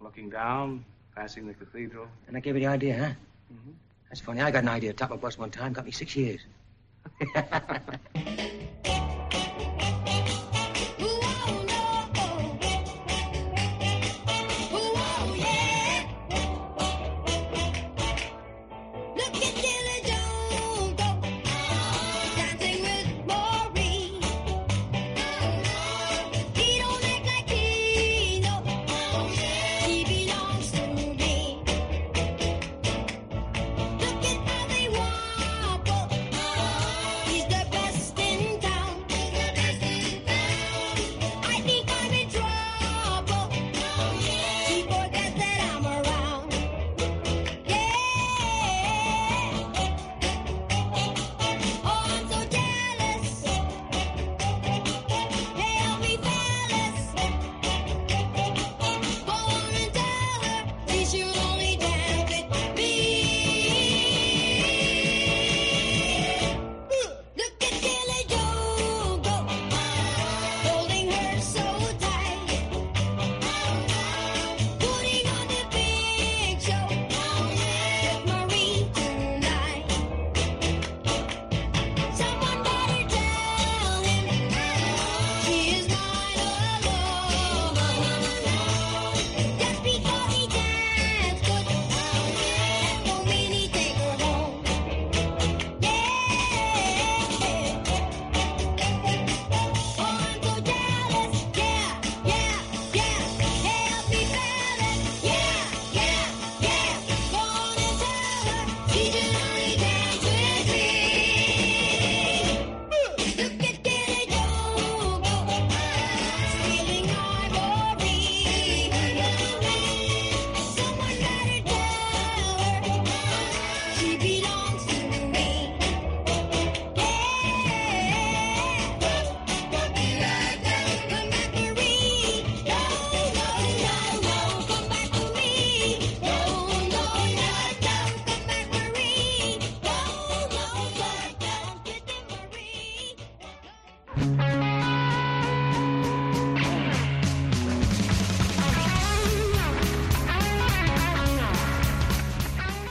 looking 0.00 0.30
down, 0.30 0.86
passing 1.14 1.46
the 1.46 1.52
cathedral. 1.52 2.06
And 2.26 2.34
that 2.34 2.40
gave 2.40 2.54
you 2.54 2.60
the 2.60 2.66
idea, 2.66 2.96
huh? 2.96 3.04
Mm-hmm. 3.52 3.72
That's 4.08 4.22
funny. 4.22 4.40
I 4.40 4.50
got 4.50 4.62
an 4.62 4.70
idea. 4.70 4.94
Top 4.94 5.10
of 5.10 5.18
a 5.18 5.20
bus 5.20 5.36
one 5.36 5.50
time 5.50 5.74
got 5.74 5.84
me 5.84 5.90
six 5.90 6.16
years. 6.16 6.40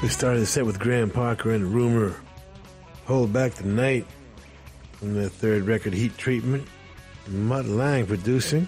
We 0.02 0.08
started 0.08 0.40
the 0.40 0.46
set 0.46 0.66
with 0.66 0.80
Graham 0.80 1.10
Parker 1.10 1.52
and 1.52 1.74
Rumour. 1.74 2.16
Hold 3.06 3.34
Back 3.34 3.54
the 3.54 3.68
Night 3.68 4.06
from 4.94 5.14
their 5.14 5.28
third 5.28 5.64
record, 5.64 5.94
Heat 5.94 6.18
Treatment. 6.18 6.66
Mutt 7.28 7.66
Lange 7.66 8.08
producing. 8.08 8.68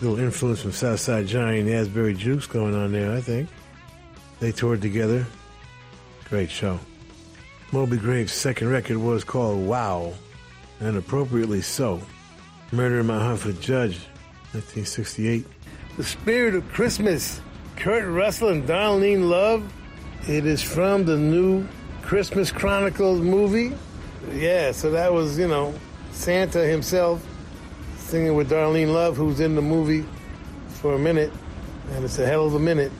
little 0.00 0.18
influence 0.18 0.60
from 0.60 0.72
Southside 0.72 1.28
Johnny 1.28 1.60
and 1.60 1.70
Asbury 1.70 2.14
Jukes 2.14 2.46
going 2.46 2.74
on 2.74 2.90
there, 2.90 3.12
I 3.12 3.20
think. 3.20 3.48
They 4.40 4.50
toured 4.50 4.82
together. 4.82 5.24
Great 6.28 6.50
show. 6.50 6.80
Moby 7.70 7.96
Grape's 7.96 8.32
second 8.32 8.70
record 8.70 8.96
was 8.96 9.22
called 9.22 9.64
Wow, 9.64 10.14
and 10.80 10.96
appropriately 10.96 11.62
so. 11.62 12.00
Murder 12.72 13.00
in 13.00 13.06
My 13.06 13.20
Hartford 13.20 13.60
Judge, 13.60 13.98
1968. 14.52 15.46
The 15.96 16.04
Spirit 16.04 16.56
of 16.56 16.68
Christmas, 16.72 17.40
Kurt 17.76 18.08
Russell 18.08 18.48
and 18.48 18.66
Darlene 18.66 19.28
Love. 19.28 19.72
It 20.28 20.44
is 20.44 20.62
from 20.62 21.06
the 21.06 21.16
new 21.16 21.66
Christmas 22.02 22.52
Chronicles 22.52 23.20
movie. 23.20 23.72
Yeah, 24.32 24.72
so 24.72 24.90
that 24.90 25.12
was, 25.12 25.38
you 25.38 25.48
know, 25.48 25.74
Santa 26.12 26.60
himself 26.60 27.26
singing 27.96 28.34
with 28.34 28.50
Darlene 28.50 28.92
Love, 28.92 29.16
who's 29.16 29.40
in 29.40 29.54
the 29.54 29.62
movie 29.62 30.04
for 30.68 30.94
a 30.94 30.98
minute, 30.98 31.32
and 31.92 32.04
it's 32.04 32.18
a 32.18 32.26
hell 32.26 32.44
of 32.44 32.54
a 32.54 32.58
minute. 32.58 32.92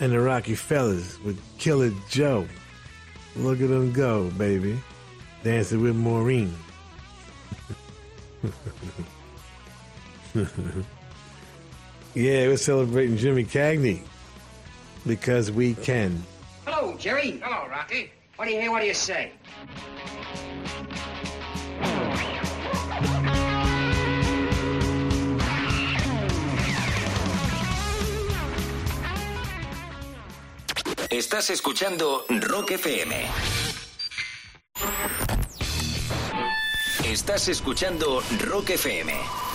And 0.00 0.12
the 0.12 0.20
Rocky 0.20 0.54
Fellers 0.54 1.20
with 1.20 1.38
Killer 1.58 1.92
Joe. 2.08 2.46
Look 3.36 3.60
at 3.60 3.68
them 3.68 3.92
go, 3.92 4.30
baby. 4.30 4.80
Dancing 5.44 5.82
with 5.82 5.94
Maureen. 5.94 6.54
yeah, 12.14 12.46
we're 12.46 12.56
celebrating 12.56 13.18
Jimmy 13.18 13.44
Cagney 13.44 14.02
because 15.06 15.50
we 15.50 15.74
can. 15.74 16.22
Hello, 16.72 16.96
Jerry. 16.96 17.40
Hello, 17.42 17.66
Rocky. 17.68 18.12
What 18.36 18.44
do 18.46 18.52
you 18.52 18.60
hear? 18.60 18.70
What 18.70 18.80
do 18.82 18.86
you 18.86 18.94
say? 18.94 19.32
Estás 31.10 31.50
escuchando 31.50 32.24
Rock 32.28 32.70
FM. 32.70 33.16
Estás 37.04 37.48
escuchando 37.48 38.22
Rock 38.46 38.70
FM. 38.70 39.49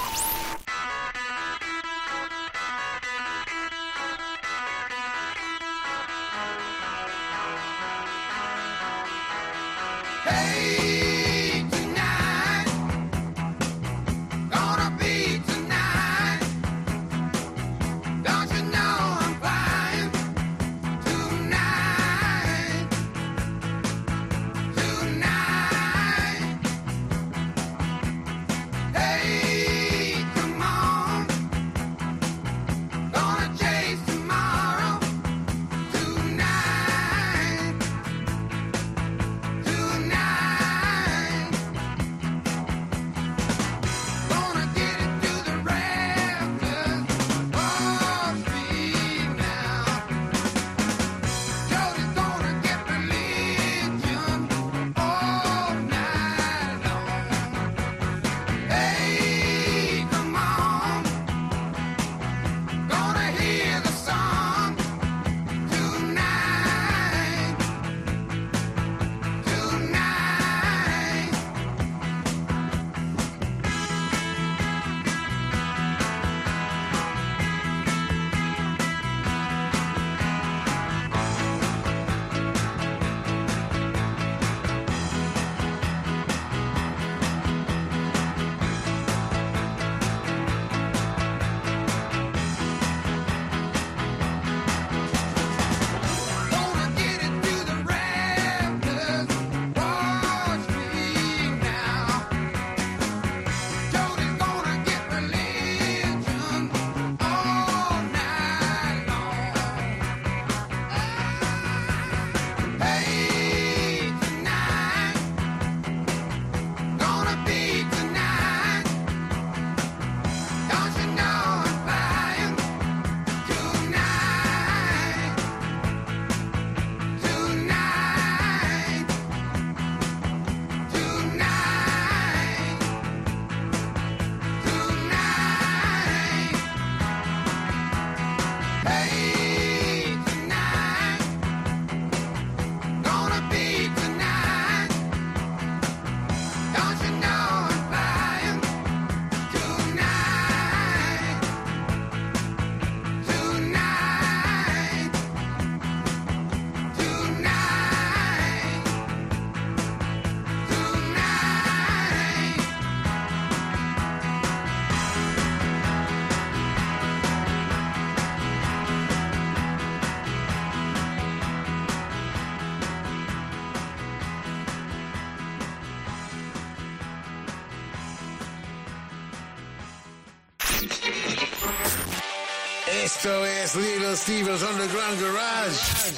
Little 183.76 184.16
Steven's 184.16 184.64
Underground 184.64 185.22
Garage. 185.22 186.16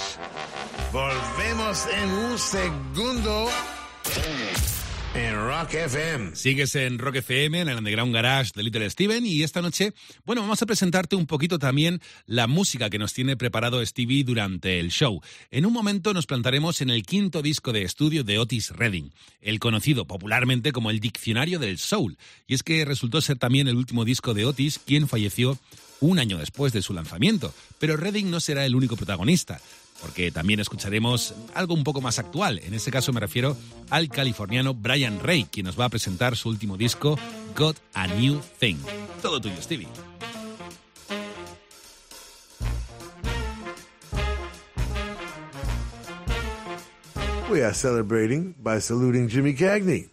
Volvemos 0.93 1.87
en 1.87 2.09
un 2.11 2.37
segundo 2.37 3.49
en 5.15 5.35
Rock 5.35 5.73
FM. 5.73 6.35
Sigues 6.35 6.75
en 6.75 6.99
Rock 6.99 7.15
FM, 7.15 7.61
en 7.61 7.69
el 7.69 7.77
Underground 7.77 8.13
Garage 8.13 8.51
de 8.53 8.61
Little 8.61 8.87
Steven, 8.89 9.25
y 9.25 9.41
esta 9.41 9.63
noche, 9.63 9.93
bueno, 10.23 10.41
vamos 10.41 10.61
a 10.61 10.67
presentarte 10.67 11.15
un 11.15 11.25
poquito 11.25 11.57
también 11.57 11.99
la 12.27 12.45
música 12.45 12.91
que 12.91 12.99
nos 12.99 13.13
tiene 13.13 13.35
preparado 13.35 13.83
Stevie 13.83 14.23
durante 14.23 14.79
el 14.79 14.91
show. 14.91 15.21
En 15.49 15.65
un 15.65 15.73
momento 15.73 16.13
nos 16.13 16.27
plantaremos 16.27 16.81
en 16.81 16.91
el 16.91 17.03
quinto 17.03 17.41
disco 17.41 17.73
de 17.73 17.81
estudio 17.81 18.23
de 18.23 18.37
Otis 18.37 18.69
Redding, 18.69 19.11
el 19.41 19.57
conocido 19.57 20.05
popularmente 20.05 20.71
como 20.71 20.91
el 20.91 20.99
Diccionario 20.99 21.57
del 21.57 21.79
Soul, 21.79 22.19
y 22.45 22.53
es 22.53 22.61
que 22.61 22.85
resultó 22.85 23.19
ser 23.21 23.39
también 23.39 23.67
el 23.67 23.77
último 23.77 24.05
disco 24.05 24.35
de 24.35 24.45
Otis, 24.45 24.79
quien 24.79 25.07
falleció 25.07 25.57
un 26.01 26.19
año 26.19 26.37
después 26.37 26.73
de 26.73 26.81
su 26.81 26.93
lanzamiento. 26.93 27.53
Pero 27.79 27.97
Redding 27.97 28.29
no 28.29 28.39
será 28.39 28.65
el 28.65 28.75
único 28.75 28.95
protagonista. 28.95 29.59
porque 29.99 30.29
también 30.29 30.59
escucharemos 30.59 31.33
algo 31.55 31.73
un 31.73 31.83
poco 31.83 32.01
más 32.01 32.19
actual. 32.19 32.59
En 32.59 32.75
este 32.75 32.91
caso 32.91 33.11
me 33.13 33.19
refiero 33.19 33.57
al 33.89 34.09
californiano 34.09 34.75
Brian 34.75 35.19
Ray, 35.19 35.45
quien 35.45 35.65
nos 35.65 35.79
va 35.79 35.85
a 35.85 35.89
presentar 35.89 36.35
su 36.37 36.49
último 36.49 36.77
disco, 36.77 37.17
Got 37.55 37.77
a 37.95 38.05
New 38.05 38.39
Thing. 38.59 38.77
Todo 39.23 39.41
tuyo, 39.41 39.59
Stevie. 39.59 39.87
We 47.49 47.63
are 47.63 47.73
celebrating 47.73 48.53
by 48.61 48.79
saluting 48.79 49.29
Jimmy 49.29 49.53
Cagney. 49.53 50.09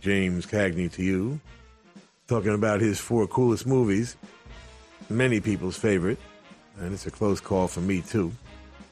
James 0.00 0.44
Cagney 0.46 0.90
to 0.92 1.02
you. 1.02 1.40
Talking 2.26 2.52
about 2.52 2.80
his 2.80 2.98
four 2.98 3.26
coolest 3.28 3.66
movies. 3.66 4.16
Many 5.10 5.40
people's 5.40 5.76
favorite. 5.76 6.18
And 6.78 6.92
it's 6.92 7.06
a 7.06 7.10
close 7.10 7.40
call 7.40 7.66
for 7.66 7.80
me, 7.80 8.02
too. 8.02 8.32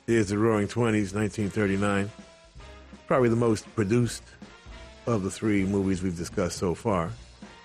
is 0.07 0.31
the 0.31 0.39
Roaring 0.39 0.67
Twenties, 0.67 1.15
1939. 1.15 2.11
Probably 3.07 3.29
the 3.29 3.37
most 3.37 3.73
produced 3.77 4.23
of 5.07 5.23
the 5.23 5.31
three 5.31 5.65
movies 5.65 6.03
we've 6.03 6.17
discussed 6.17 6.59
so 6.59 6.75
far. 6.75 7.11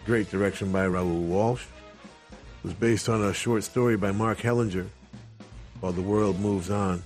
Great 0.06 0.30
direction 0.30 0.72
by 0.72 0.86
Raoul 0.86 1.22
Walsh. 1.22 1.66
It 2.32 2.64
was 2.64 2.74
based 2.74 3.10
on 3.10 3.24
a 3.24 3.34
short 3.34 3.64
story 3.64 3.98
by 3.98 4.12
Mark 4.12 4.40
Hellinger 4.40 4.88
called 5.80 5.96
The 5.96 6.02
World 6.02 6.40
Moves 6.40 6.70
On. 6.70 7.02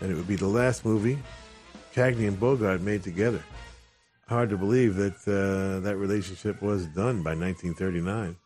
And 0.00 0.10
it 0.10 0.14
would 0.14 0.28
be 0.28 0.36
the 0.36 0.46
last 0.46 0.84
movie 0.84 1.18
Cagney 1.94 2.28
and 2.28 2.38
Bogart 2.38 2.80
made 2.80 3.02
together. 3.02 3.42
Hard 4.28 4.50
to 4.50 4.58
believe 4.58 4.96
that 4.96 5.16
uh, 5.26 5.80
that 5.80 5.96
relationship 5.96 6.60
was 6.60 6.84
done 6.86 7.22
by 7.22 7.34
1939, 7.34 8.36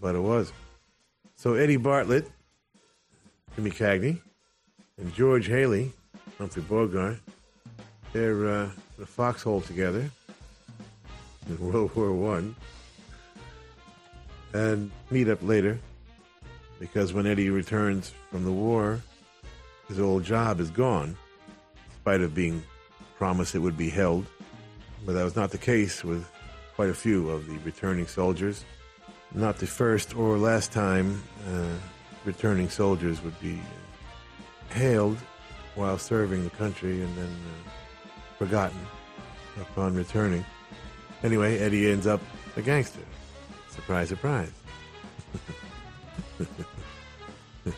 but 0.00 0.16
it 0.16 0.20
was. 0.20 0.52
So 1.44 1.52
Eddie 1.52 1.76
Bartlett, 1.76 2.26
Jimmy 3.54 3.70
Cagney, 3.70 4.18
and 4.96 5.12
George 5.12 5.46
Hally, 5.46 5.92
Humphrey 6.38 6.62
Bogart, 6.62 7.18
they're 8.14 8.48
uh, 8.48 8.70
the 8.96 9.04
foxhole 9.04 9.60
together 9.60 10.10
in 11.46 11.58
World 11.72 11.94
War 11.94 12.14
One, 12.14 12.56
and 14.54 14.90
meet 15.10 15.28
up 15.28 15.40
later 15.42 15.78
because 16.80 17.12
when 17.12 17.26
Eddie 17.26 17.50
returns 17.50 18.14
from 18.30 18.46
the 18.46 18.52
war, 18.52 19.02
his 19.88 20.00
old 20.00 20.24
job 20.24 20.60
is 20.60 20.70
gone, 20.70 21.08
in 21.08 21.92
spite 21.92 22.22
of 22.22 22.34
being 22.34 22.62
promised 23.18 23.54
it 23.54 23.58
would 23.58 23.76
be 23.76 23.90
held. 23.90 24.24
But 25.04 25.12
that 25.12 25.24
was 25.24 25.36
not 25.36 25.50
the 25.50 25.58
case 25.58 26.02
with 26.02 26.26
quite 26.74 26.88
a 26.88 26.94
few 26.94 27.28
of 27.28 27.46
the 27.46 27.58
returning 27.66 28.06
soldiers. 28.06 28.64
Not 29.34 29.58
the 29.58 29.66
first 29.66 30.16
or 30.16 30.38
last 30.38 30.70
time 30.70 31.20
uh, 31.48 31.66
returning 32.24 32.68
soldiers 32.70 33.20
would 33.22 33.38
be 33.40 33.60
hailed 34.70 35.18
while 35.74 35.98
serving 35.98 36.44
the 36.44 36.50
country 36.50 37.02
and 37.02 37.16
then 37.16 37.26
uh, 37.26 37.70
forgotten 38.38 38.78
upon 39.60 39.96
returning. 39.96 40.44
Anyway, 41.24 41.58
Eddie 41.58 41.90
ends 41.90 42.06
up 42.06 42.20
a 42.56 42.62
gangster. 42.62 43.00
Surprise, 43.70 44.08
surprise. 44.08 44.52
and 47.64 47.74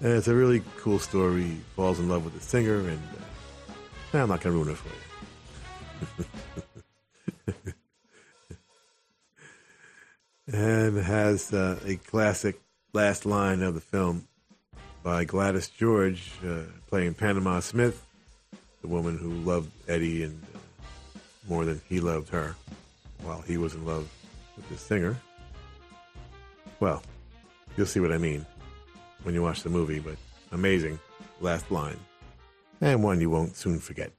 it's 0.00 0.28
a 0.28 0.34
really 0.34 0.62
cool 0.78 0.98
story. 0.98 1.42
He 1.42 1.60
falls 1.76 1.98
in 1.98 2.08
love 2.08 2.24
with 2.24 2.32
the 2.32 2.40
singer, 2.40 2.78
and 2.78 3.02
uh, 4.14 4.18
I'm 4.22 4.30
not 4.30 4.40
going 4.40 4.54
to 4.56 4.64
ruin 4.64 4.70
it 4.70 4.78
for 4.78 4.88
you. 7.66 7.72
and 10.52 10.98
has 10.98 11.52
uh, 11.52 11.78
a 11.84 11.96
classic 11.96 12.60
last 12.92 13.24
line 13.24 13.62
of 13.62 13.74
the 13.74 13.80
film 13.80 14.26
by 15.02 15.24
Gladys 15.24 15.68
George 15.68 16.32
uh, 16.46 16.62
playing 16.88 17.14
Panama 17.14 17.60
Smith, 17.60 18.04
the 18.82 18.88
woman 18.88 19.16
who 19.16 19.30
loved 19.30 19.70
Eddie 19.88 20.24
and 20.24 20.42
uh, 20.54 21.18
more 21.48 21.64
than 21.64 21.80
he 21.88 22.00
loved 22.00 22.28
her, 22.30 22.56
while 23.22 23.40
he 23.42 23.56
was 23.56 23.74
in 23.74 23.86
love 23.86 24.08
with 24.56 24.68
the 24.68 24.76
singer. 24.76 25.16
Well, 26.80 27.02
you'll 27.76 27.86
see 27.86 28.00
what 28.00 28.12
I 28.12 28.18
mean 28.18 28.44
when 29.22 29.34
you 29.34 29.42
watch 29.42 29.62
the 29.62 29.70
movie, 29.70 30.00
but 30.00 30.16
amazing 30.52 30.98
last 31.40 31.70
line, 31.70 31.98
and 32.80 33.02
one 33.02 33.20
you 33.20 33.30
won't 33.30 33.56
soon 33.56 33.78
forget. 33.78 34.10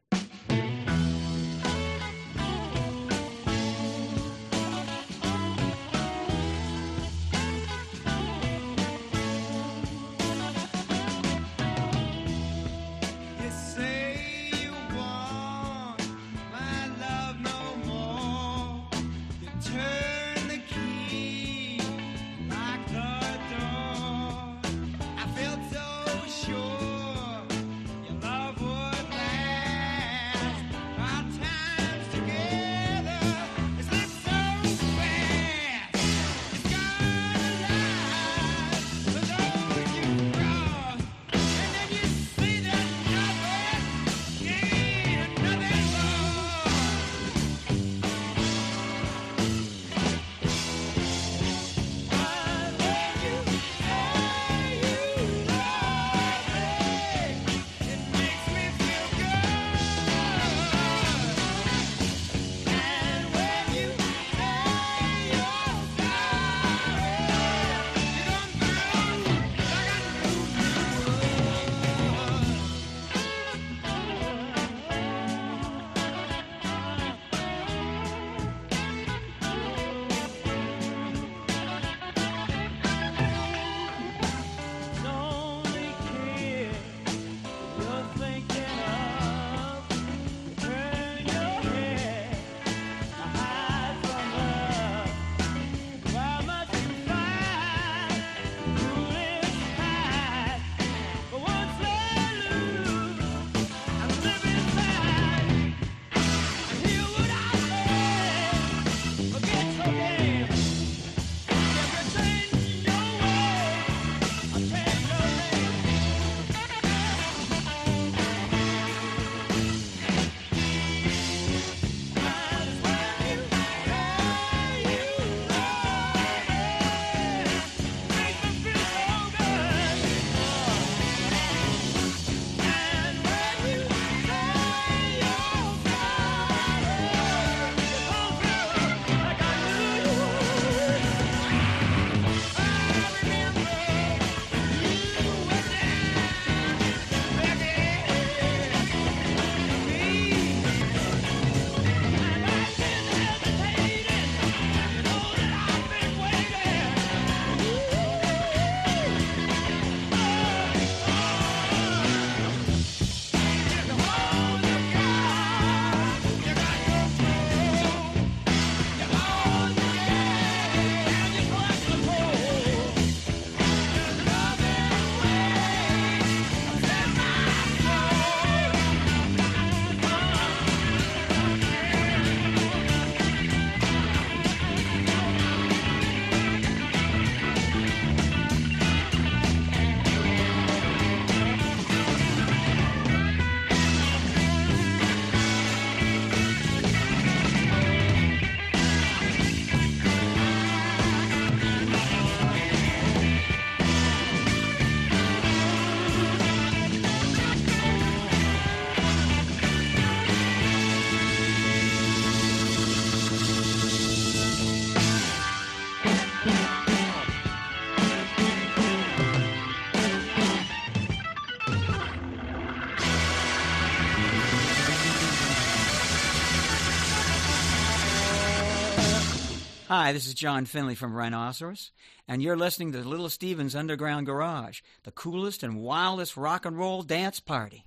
Hi, 229.93 230.13
this 230.13 230.25
is 230.25 230.35
John 230.35 230.63
Finley 230.63 230.95
from 230.95 231.13
Rhinoceros, 231.13 231.91
and 232.25 232.41
you're 232.41 232.55
listening 232.55 232.93
to 232.93 232.99
Little 232.99 233.27
Steven's 233.27 233.75
Underground 233.75 234.25
Garage, 234.25 234.79
the 235.03 235.11
coolest 235.11 235.63
and 235.63 235.81
wildest 235.81 236.37
rock 236.37 236.65
and 236.65 236.77
roll 236.77 237.01
dance 237.01 237.41
party. 237.41 237.83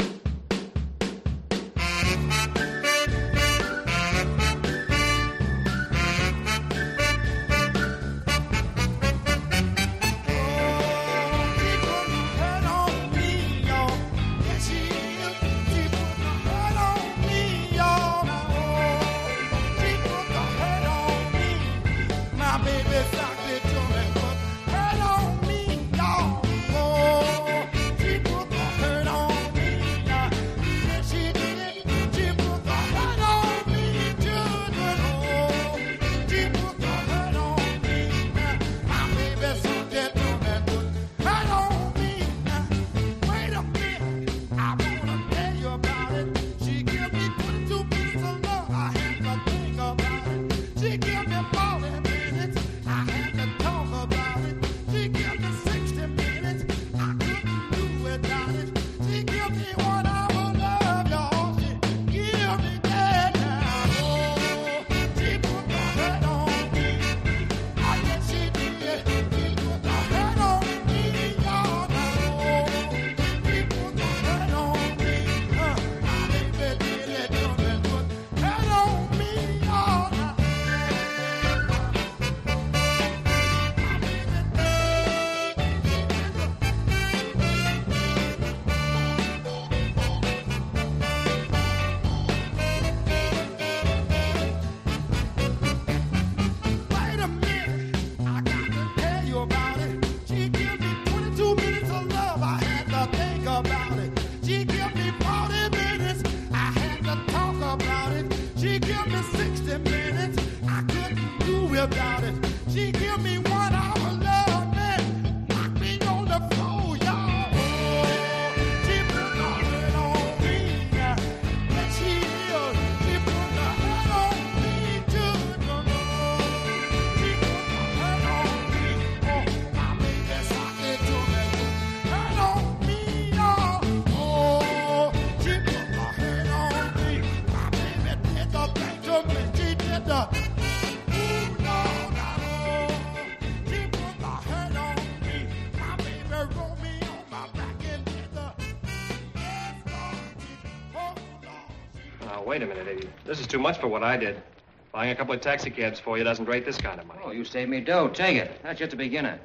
Too 153.54 153.60
much 153.60 153.78
for 153.78 153.86
what 153.86 154.02
I 154.02 154.16
did. 154.16 154.42
Buying 154.90 155.12
a 155.12 155.14
couple 155.14 155.32
of 155.32 155.40
taxi 155.40 155.70
cabs 155.70 156.00
for 156.00 156.18
you 156.18 156.24
doesn't 156.24 156.46
rate 156.46 156.64
this 156.64 156.76
kind 156.76 156.98
of 156.98 157.06
money. 157.06 157.20
Oh, 157.24 157.30
you 157.30 157.44
saved 157.44 157.70
me 157.70 157.80
dough. 157.80 158.08
Take 158.08 158.36
it. 158.36 158.50
That's 158.64 158.80
just 158.80 158.94
a 158.94 158.96
beginner. 158.96 159.38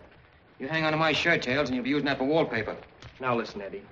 You 0.57 0.68
hang 0.68 0.84
on 0.84 0.93
to 0.93 0.97
my 0.97 1.14
shirt 1.14 1.43
tails 1.43 1.70
and 1.70 1.76
you'll 1.76 1.84
be 1.84 1.91
using 1.91 2.07
that 2.07 2.18
for 2.18 2.24
wallpaper. 2.24 2.76
Now, 3.20 3.36
listen, 3.36 3.62
Eddie. 3.62 3.84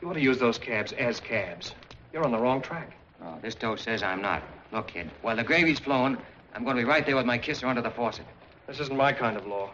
You 0.00 0.08
ought 0.08 0.12
to 0.12 0.20
use 0.20 0.38
those 0.38 0.58
cabs 0.58 0.92
as 0.92 1.18
cabs. 1.18 1.74
You're 2.12 2.22
on 2.22 2.30
the 2.30 2.38
wrong 2.38 2.62
track. 2.62 2.92
Oh, 3.20 3.34
this 3.42 3.56
dough 3.56 3.74
says 3.74 4.00
I'm 4.00 4.22
not. 4.22 4.44
Look, 4.70 4.86
kid, 4.86 5.10
while 5.22 5.34
the 5.34 5.42
gravy's 5.42 5.80
flowing, 5.80 6.16
I'm 6.54 6.62
going 6.62 6.76
to 6.76 6.82
be 6.82 6.88
right 6.88 7.04
there 7.04 7.16
with 7.16 7.26
my 7.26 7.36
kisser 7.36 7.66
under 7.66 7.82
the 7.82 7.90
faucet. 7.90 8.26
This 8.68 8.78
isn't 8.78 8.96
my 8.96 9.12
kind 9.12 9.36
of 9.36 9.44
law. 9.44 9.70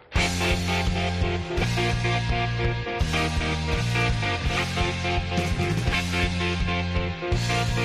Have 7.47 7.84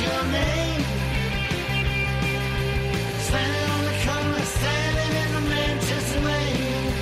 your 0.00 0.24
name. 0.30 0.82
Standing 3.26 3.68
on 3.74 3.82
the 3.88 3.96
corner, 4.04 4.44
standing 4.58 5.12
in 5.22 5.28
the 5.36 5.44
Manchester 5.54 6.20
rain. 6.20 6.92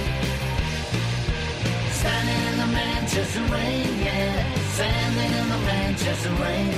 Standing 2.01 2.43
in 2.51 2.57
the 2.63 2.71
Manchester 2.79 3.45
rain, 3.55 3.91
yeah. 3.99 4.35
Standing 4.75 5.33
in 5.41 5.47
the 5.49 5.61
Manchester 5.71 6.35
rain. 6.45 6.75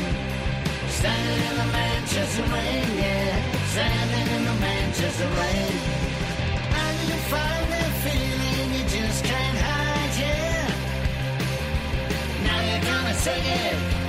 Standing 0.88 1.40
in 1.48 1.54
the 1.62 1.68
Manchester 1.78 2.46
rain, 2.54 2.88
yeah. 3.04 3.32
Standing 3.72 4.28
in 4.36 4.42
the 4.44 4.56
Manchester 4.66 5.30
rain. 5.40 5.74
You 7.06 7.18
find 7.30 7.66
that 7.72 7.92
feeling 8.04 8.68
you 8.76 8.84
just 8.88 9.24
can't 9.24 9.58
hide, 9.58 10.14
yeah. 10.24 10.66
Now 12.46 12.58
you're 12.68 12.84
gonna 12.90 13.14
say 13.14 13.38
it. 13.38 14.05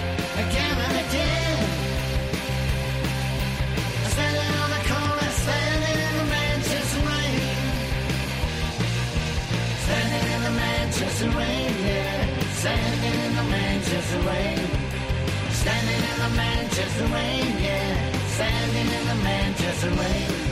Standing 15.51 15.95
in 15.95 16.17
the 16.19 16.29
Manchester 16.37 17.05
rain, 17.05 17.59
yeah. 17.59 18.11
Standing 18.27 18.87
in 18.87 19.07
the 19.07 19.15
Manchester 19.23 19.89
rain. 19.89 20.46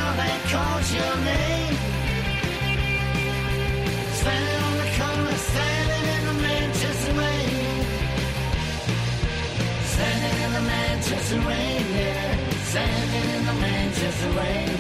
Manchester 0.08 1.26
rain, 1.26 1.78
Manchester 11.28 11.50
rain, 11.50 11.84
yeah. 11.92 12.40
Standing 12.64 13.28
in 13.36 13.44
the 13.48 13.54
Manchester 13.60 14.32
rain. 14.32 14.80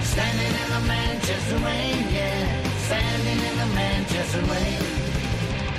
Standing 0.00 0.54
in 0.62 0.68
the 0.72 0.80
Manchester 0.88 1.58
rain, 1.58 2.08
yeah. 2.08 2.64
Standing 2.88 3.36
in 3.36 3.54
the 3.58 3.66
Manchester 3.76 4.40
rain. 4.48 4.80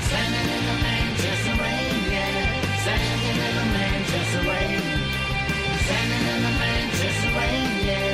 Standing 0.05 0.49
in 0.53 0.63
the 0.69 0.77
Manchester 0.85 1.55
rain, 1.57 2.05
yeah. 2.13 2.37
Standing 2.85 3.33
in 3.33 3.53
the 3.57 3.65
Manchester 3.73 4.41
rain. 4.45 4.81
Standing 5.85 6.25
in 6.29 6.39
the 6.45 6.53
Manchester 6.61 7.31
rain, 7.39 7.71
yeah. 7.89 8.13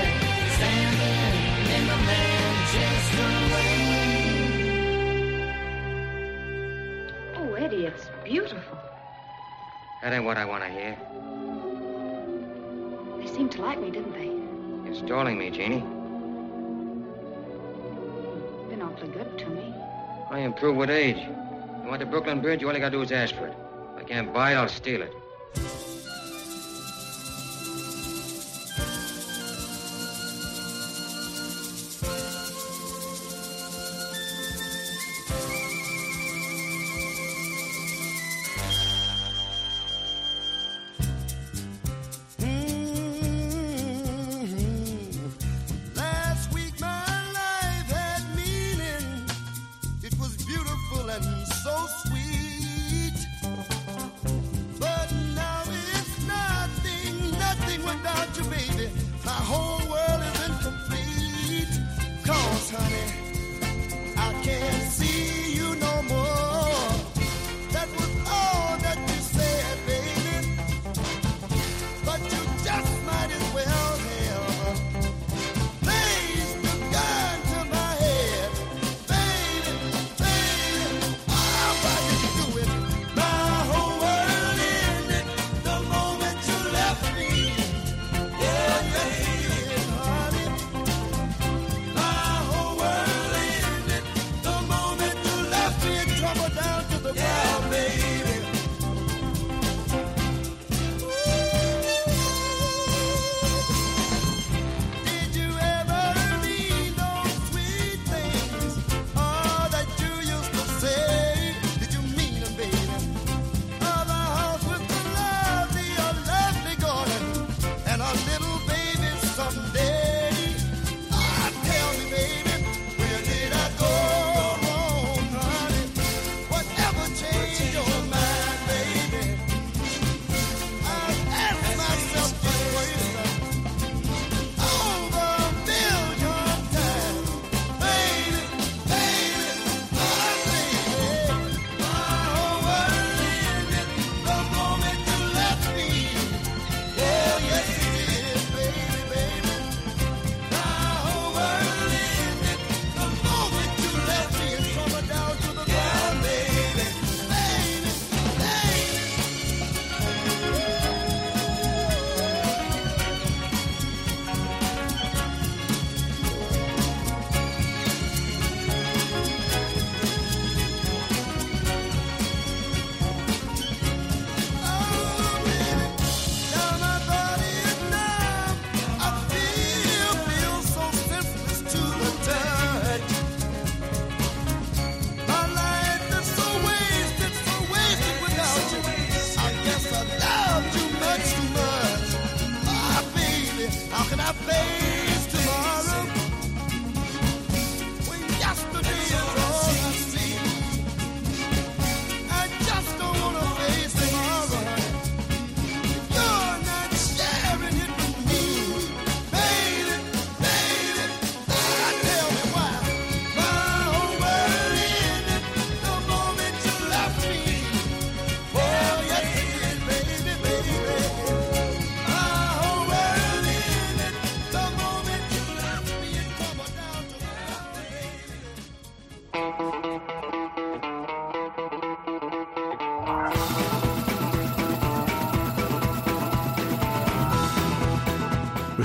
Standing 0.56 1.76
in 1.76 1.84
the 1.92 2.00
Manchester 2.08 3.28
rain. 3.52 3.84
Oh, 7.36 7.52
Eddie, 7.56 7.86
it's 7.88 8.08
beautiful. 8.24 8.78
That 10.02 10.14
ain't 10.14 10.24
what 10.24 10.38
I 10.38 10.46
want 10.46 10.64
to 10.64 10.70
hear. 10.70 10.96
They 13.36 13.40
seemed 13.40 13.52
to 13.52 13.62
like 13.64 13.82
me, 13.82 13.92
didn't 13.92 14.14
they? 14.14 14.28
You're 14.90 15.06
stalling 15.06 15.38
me, 15.38 15.50
Jeannie. 15.50 15.82
Been 18.70 18.82
awfully 18.82 19.10
good 19.10 19.38
to 19.40 19.50
me. 19.50 19.76
I 20.30 20.40
improve 20.40 20.78
with 20.78 20.90
age. 20.90 21.18
You 21.18 21.90
want 21.90 22.00
the 22.00 22.06
Brooklyn 22.06 22.40
Bridge, 22.40 22.62
you 22.62 22.70
all 22.70 22.74
you 22.74 22.80
gotta 22.80 22.96
do 22.96 23.02
is 23.02 23.12
ask 23.12 23.36
for 23.36 23.48
it. 23.48 23.58
If 23.98 24.04
I 24.06 24.08
can't 24.08 24.34
buy 24.34 24.54
it, 24.54 24.56
I'll 24.56 24.70
steal 24.70 25.02
it. 25.02 25.14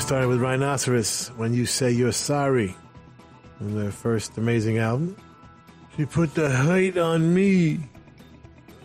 We 0.00 0.06
started 0.06 0.28
with 0.28 0.40
Rhinoceros, 0.40 1.28
When 1.36 1.52
You 1.52 1.66
Say 1.66 1.90
You're 1.90 2.10
Sorry, 2.10 2.74
from 3.58 3.74
their 3.74 3.90
first 3.90 4.38
amazing 4.38 4.78
album. 4.78 5.14
She 5.94 6.06
put 6.06 6.34
the 6.34 6.50
height 6.50 6.96
on 6.96 7.34
me. 7.34 7.80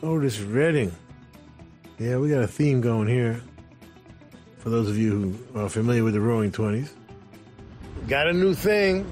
Otis 0.04 0.42
Redding. 0.42 0.92
Yeah, 2.00 2.18
we 2.18 2.30
got 2.30 2.44
a 2.44 2.48
theme 2.48 2.82
going 2.82 3.08
here. 3.08 3.42
For 4.58 4.70
those 4.70 4.90
of 4.90 4.98
you 4.98 5.40
who 5.54 5.60
are 5.62 5.70
familiar 5.70 6.04
with 6.04 6.16
the 6.16 6.20
Roaring 6.20 6.52
Twenties, 6.52 6.94
got 8.10 8.28
a 8.28 8.34
new 8.34 8.54
thing. 8.54 9.10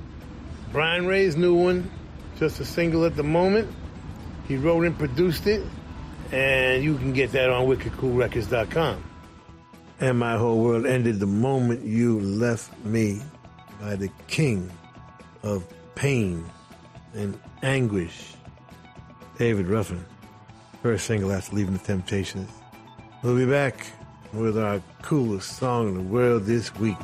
Brian 0.74 1.08
Ray's 1.08 1.38
new 1.38 1.56
one, 1.56 1.90
just 2.38 2.60
a 2.60 2.66
single 2.66 3.06
at 3.06 3.16
the 3.16 3.24
moment. 3.24 3.74
He 4.50 4.58
wrote 4.58 4.84
and 4.84 5.00
produced 5.00 5.48
it, 5.48 5.66
and 6.34 6.84
you 6.84 6.98
can 6.98 7.14
get 7.14 7.32
that 7.32 7.50
on 7.50 7.66
wickedcoolrecords.com. 7.66 9.13
And 10.04 10.20
my 10.20 10.36
whole 10.36 10.62
world 10.62 10.86
ended 10.86 11.22
the 11.22 11.26
moment 11.26 11.86
you 11.86 12.20
left 12.20 12.78
me 12.84 13.22
by 13.80 13.96
the 13.96 14.10
king 14.28 14.70
of 15.44 15.66
pain 15.96 16.44
and 17.14 17.40
anguish, 17.62 18.34
David 19.38 19.68
Ruffin. 19.68 20.04
First 20.82 21.06
single 21.06 21.32
after 21.32 21.56
leaving 21.56 21.72
the 21.72 21.80
Temptations. 21.80 22.50
We'll 23.24 23.38
be 23.38 23.46
back 23.46 23.88
with 24.34 24.58
our 24.58 24.82
coolest 25.04 25.56
song 25.58 25.88
in 25.88 25.94
the 25.94 26.02
world 26.02 26.44
this 26.44 26.76
week. 26.76 26.98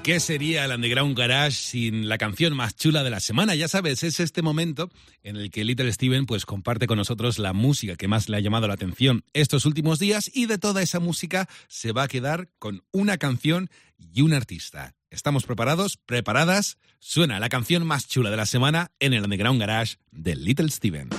¿Y 0.00 0.02
qué 0.02 0.18
sería 0.18 0.64
el 0.64 0.72
Underground 0.72 1.14
Garage 1.14 1.50
sin 1.50 2.08
la 2.08 2.16
canción 2.16 2.56
más 2.56 2.74
chula 2.74 3.02
de 3.02 3.10
la 3.10 3.20
semana? 3.20 3.54
Ya 3.54 3.68
sabes, 3.68 4.02
es 4.02 4.18
este 4.18 4.40
momento 4.40 4.88
en 5.22 5.36
el 5.36 5.50
que 5.50 5.62
Little 5.62 5.92
Steven 5.92 6.24
pues 6.24 6.46
comparte 6.46 6.86
con 6.86 6.96
nosotros 6.96 7.38
la 7.38 7.52
música 7.52 7.96
que 7.96 8.08
más 8.08 8.30
le 8.30 8.38
ha 8.38 8.40
llamado 8.40 8.66
la 8.66 8.72
atención 8.72 9.24
estos 9.34 9.66
últimos 9.66 9.98
días 9.98 10.30
y 10.32 10.46
de 10.46 10.56
toda 10.56 10.80
esa 10.80 11.00
música 11.00 11.50
se 11.68 11.92
va 11.92 12.04
a 12.04 12.08
quedar 12.08 12.48
con 12.58 12.82
una 12.92 13.18
canción 13.18 13.68
y 13.98 14.22
un 14.22 14.32
artista. 14.32 14.94
¿Estamos 15.10 15.44
preparados? 15.44 15.98
¿Preparadas? 15.98 16.78
Suena 16.98 17.38
la 17.38 17.50
canción 17.50 17.86
más 17.86 18.08
chula 18.08 18.30
de 18.30 18.38
la 18.38 18.46
semana 18.46 18.92
en 19.00 19.12
el 19.12 19.24
Underground 19.24 19.60
Garage 19.60 19.96
de 20.12 20.34
Little 20.34 20.70
Steven. 20.70 21.10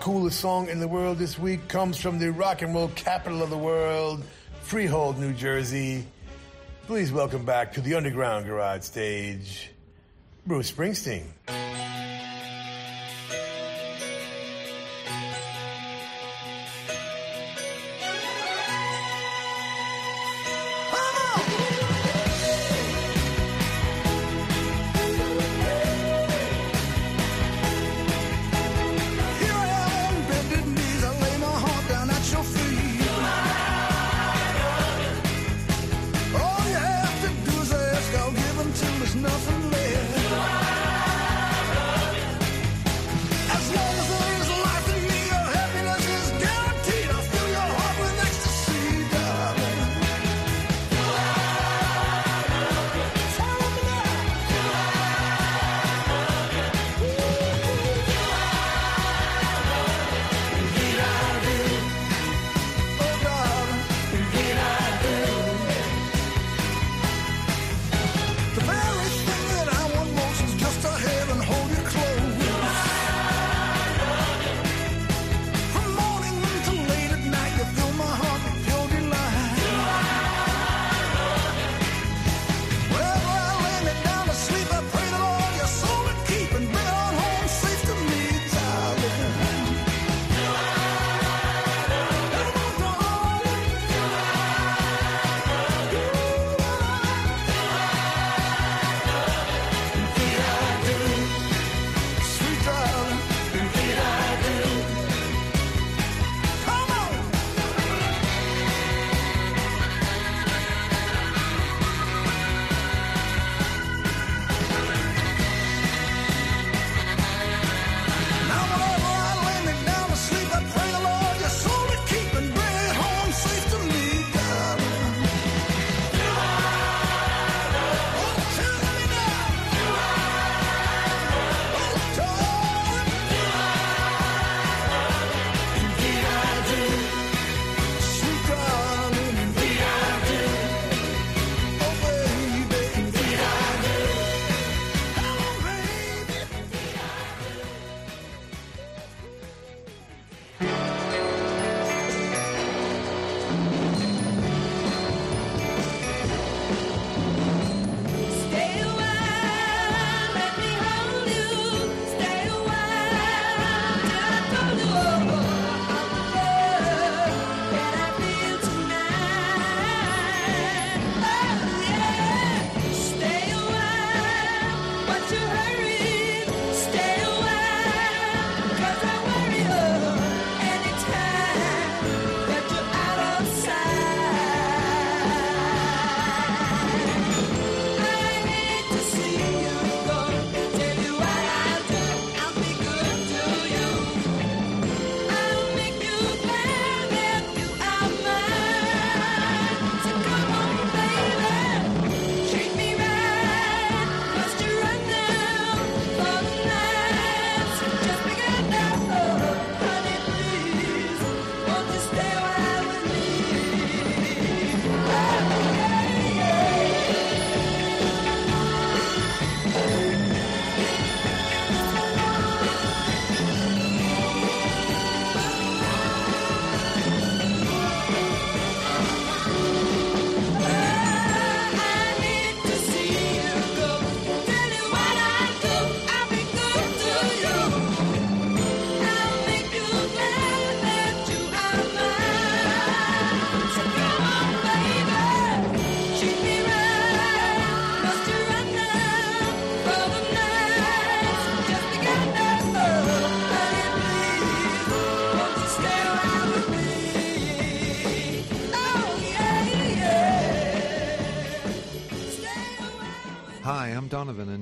Coolest 0.00 0.38
song 0.38 0.68
in 0.68 0.78
the 0.78 0.86
world 0.86 1.18
this 1.18 1.38
week 1.38 1.66
comes 1.68 1.98
from 1.98 2.18
the 2.18 2.30
rock 2.30 2.62
and 2.62 2.72
roll 2.74 2.88
capital 2.94 3.42
of 3.42 3.50
the 3.50 3.58
world, 3.58 4.22
Freehold, 4.62 5.18
New 5.18 5.32
Jersey. 5.32 6.06
Please 6.86 7.10
welcome 7.10 7.44
back 7.44 7.72
to 7.72 7.80
the 7.80 7.94
Underground 7.94 8.46
Garage 8.46 8.82
stage, 8.82 9.70
Bruce 10.46 10.70
Springsteen. 10.70 11.24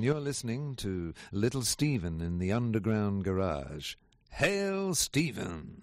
You're 0.07 0.21
listening 0.21 0.77
to 0.77 1.13
Little 1.33 1.63
Steven 1.63 2.21
in 2.21 2.39
the 2.39 2.53
Underground 2.53 3.25
Garage. 3.25 3.95
Hail, 4.29 4.95
Steven! 4.95 5.76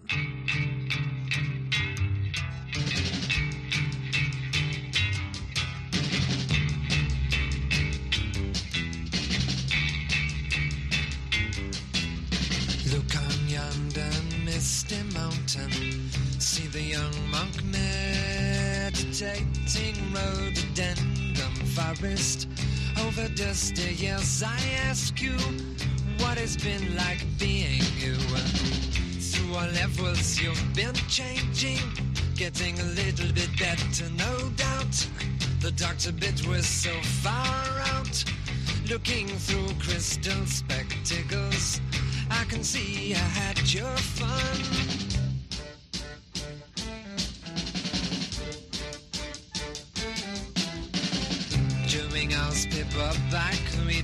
Years, 24.35 24.43
I 24.43 24.89
ask 24.89 25.21
you, 25.21 25.33
what 26.19 26.37
it's 26.37 26.57
been 26.57 26.95
like 26.95 27.23
being 27.39 27.81
you? 27.97 28.15
Through 29.19 29.55
all 29.55 29.67
levels, 29.67 30.39
you've 30.39 30.73
been 30.73 30.95
changing, 31.07 31.79
getting 32.35 32.79
a 32.79 32.83
little 32.83 33.31
bit 33.33 33.49
better, 33.59 34.09
no 34.17 34.49
doubt. 34.55 35.07
The 35.61 35.71
doctor 35.71 36.11
bit 36.11 36.45
was 36.47 36.65
so 36.65 36.93
far 37.23 37.65
out, 37.93 38.23
looking 38.89 39.27
through 39.27 39.69
crystal 39.79 40.45
spectacles. 40.45 41.81
I 42.29 42.43
can 42.45 42.63
see 42.63 43.13
I 43.13 43.17
had 43.17 43.73
your 43.73 43.97
fun. 43.97 44.57
During 51.87 52.33
our 52.33 52.51
paper 52.51 53.11
back 53.31 53.74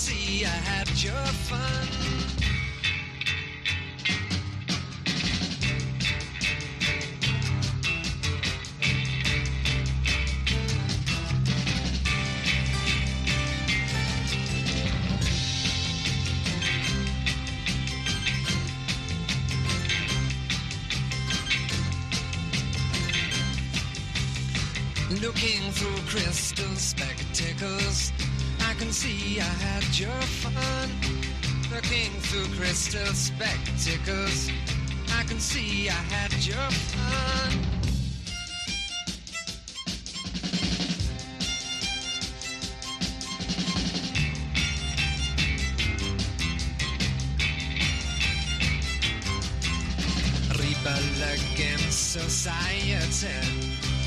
See 0.00 0.46
I 0.46 0.48
had 0.48 0.88
your 1.04 1.12
fun. 1.12 1.60
Looking 25.20 25.70
through 25.72 26.00
crystal 26.08 26.74
spectacles, 26.76 28.12
can 28.80 28.92
see 28.92 29.38
I 29.38 29.44
had 29.44 29.98
your 29.98 30.22
fun. 30.40 30.88
Looking 31.70 32.10
through 32.28 32.46
crystal 32.56 33.12
spectacles, 33.12 34.50
I 35.12 35.22
can 35.24 35.38
see 35.38 35.90
I 35.90 35.92
had 35.92 36.32
your 36.46 36.70
fun. 36.88 37.58
Rebel 50.58 51.04
against 51.34 52.12
society 52.14 52.94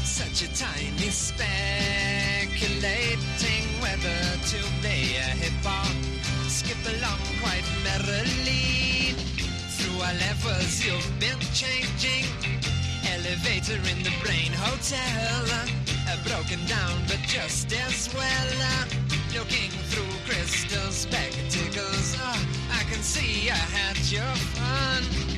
such 0.04 0.42
a 0.42 0.48
tiny 0.56 1.10
speculating 1.10 3.73
whether 3.84 4.20
to 4.52 4.60
play 4.80 5.04
a 5.20 5.30
hip 5.44 5.60
hop, 5.62 5.92
skip 6.48 6.80
along 6.96 7.20
quite 7.44 7.68
merrily. 7.84 9.12
Through 9.76 10.00
our 10.08 10.16
levels, 10.26 10.74
you've 10.86 11.12
been 11.20 11.42
changing. 11.52 12.26
Elevator 13.16 13.80
in 13.92 14.00
the 14.08 14.16
brain 14.24 14.54
hotel, 14.56 15.44
uh, 15.60 16.16
broken 16.24 16.64
down, 16.66 16.96
but 17.10 17.20
just 17.28 17.68
as 17.86 18.08
well. 18.16 18.52
looking 19.36 19.72
through 19.92 20.14
crystal 20.28 20.90
spectacles, 20.92 22.16
uh, 22.22 22.38
I 22.80 22.84
can 22.90 23.02
see 23.04 23.50
I 23.50 23.64
had 23.78 23.98
your 24.16 24.34
fun. 24.56 25.33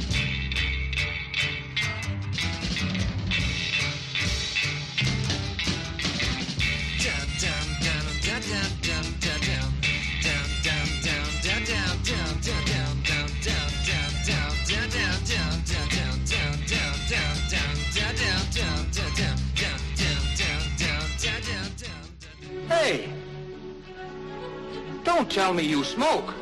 Tell 25.36 25.54
me 25.54 25.64
you 25.64 25.84
smoke. 25.84 26.34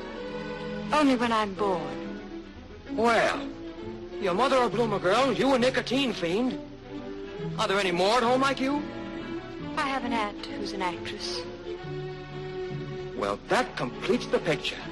Only 0.94 1.16
when 1.16 1.32
I'm 1.32 1.56
bored. 1.56 1.82
Well, 2.92 3.42
your 4.22 4.36
mother 4.36 4.58
a 4.58 4.70
bloomer 4.70 5.00
girl, 5.00 5.34
you 5.34 5.56
a 5.56 5.58
nicotine 5.58 6.14
fiend. 6.14 6.60
Are 7.58 7.68
there 7.68 7.80
any 7.80 7.90
more 7.92 8.18
at 8.18 8.24
home 8.24 8.42
like 8.42 8.60
you? 8.60 8.84
I 9.78 9.88
have 9.88 10.06
an 10.06 10.14
aunt 10.14 10.46
who's 10.46 10.74
an 10.74 10.84
actress. 10.84 11.42
Well, 13.18 13.40
that 13.50 13.76
completes 13.76 14.28
the 14.28 14.38
picture. 14.38 14.84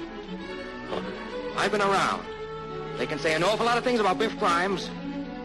Look, 0.90 1.04
I've 1.56 1.70
been 1.70 1.80
around. 1.80 2.24
They 2.98 3.06
can 3.06 3.20
say 3.20 3.34
an 3.34 3.44
awful 3.44 3.66
lot 3.66 3.78
of 3.78 3.84
things 3.84 4.00
about 4.00 4.18
Biff 4.18 4.36
Grimes, 4.36 4.90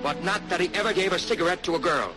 but 0.01 0.23
not 0.23 0.49
that 0.49 0.59
he 0.59 0.71
ever 0.73 0.93
gave 0.93 1.13
a 1.13 1.19
cigarette 1.19 1.61
to 1.61 1.75
a 1.75 1.79
girl. 1.79 2.11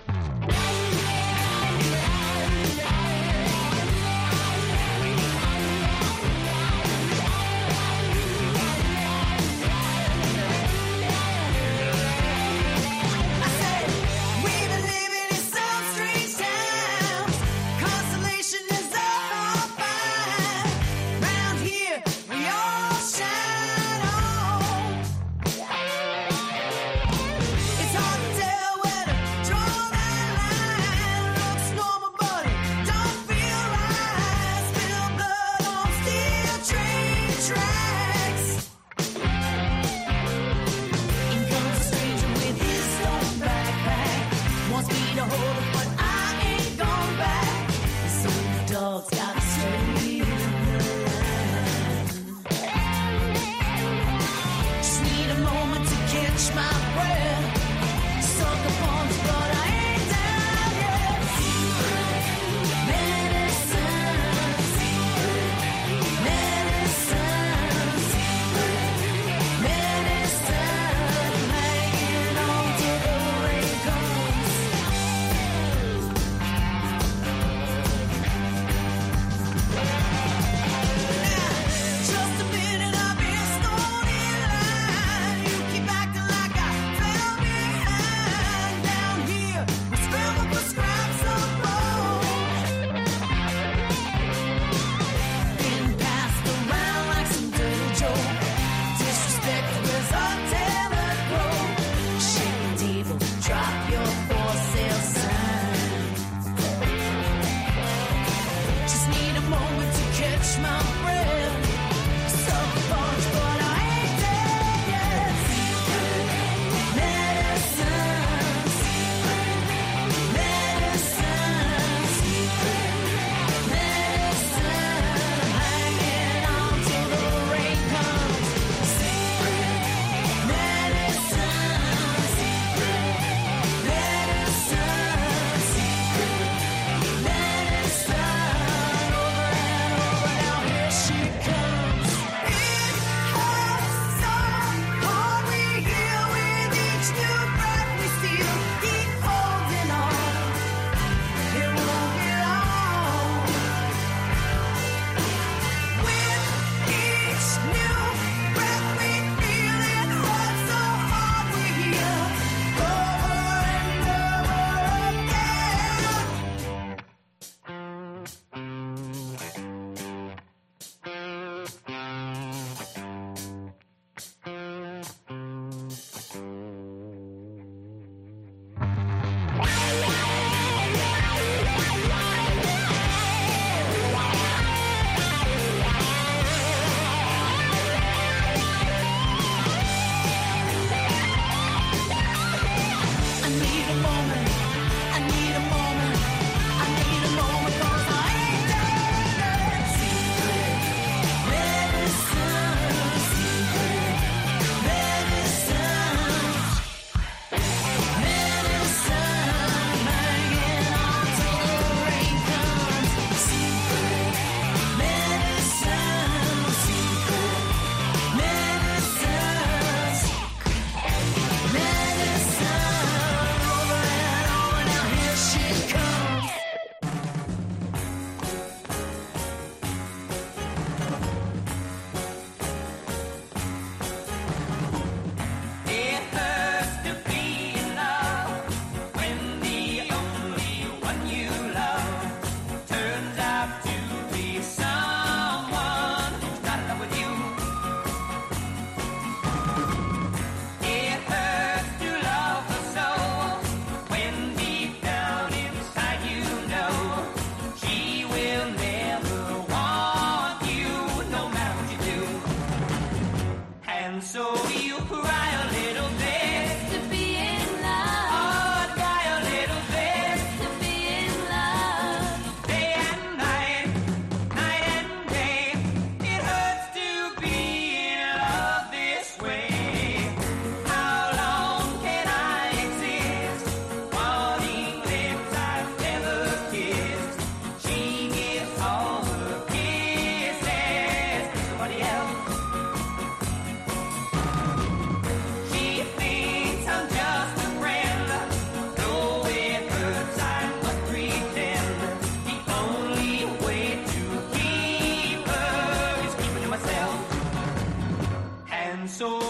so 309.20 309.49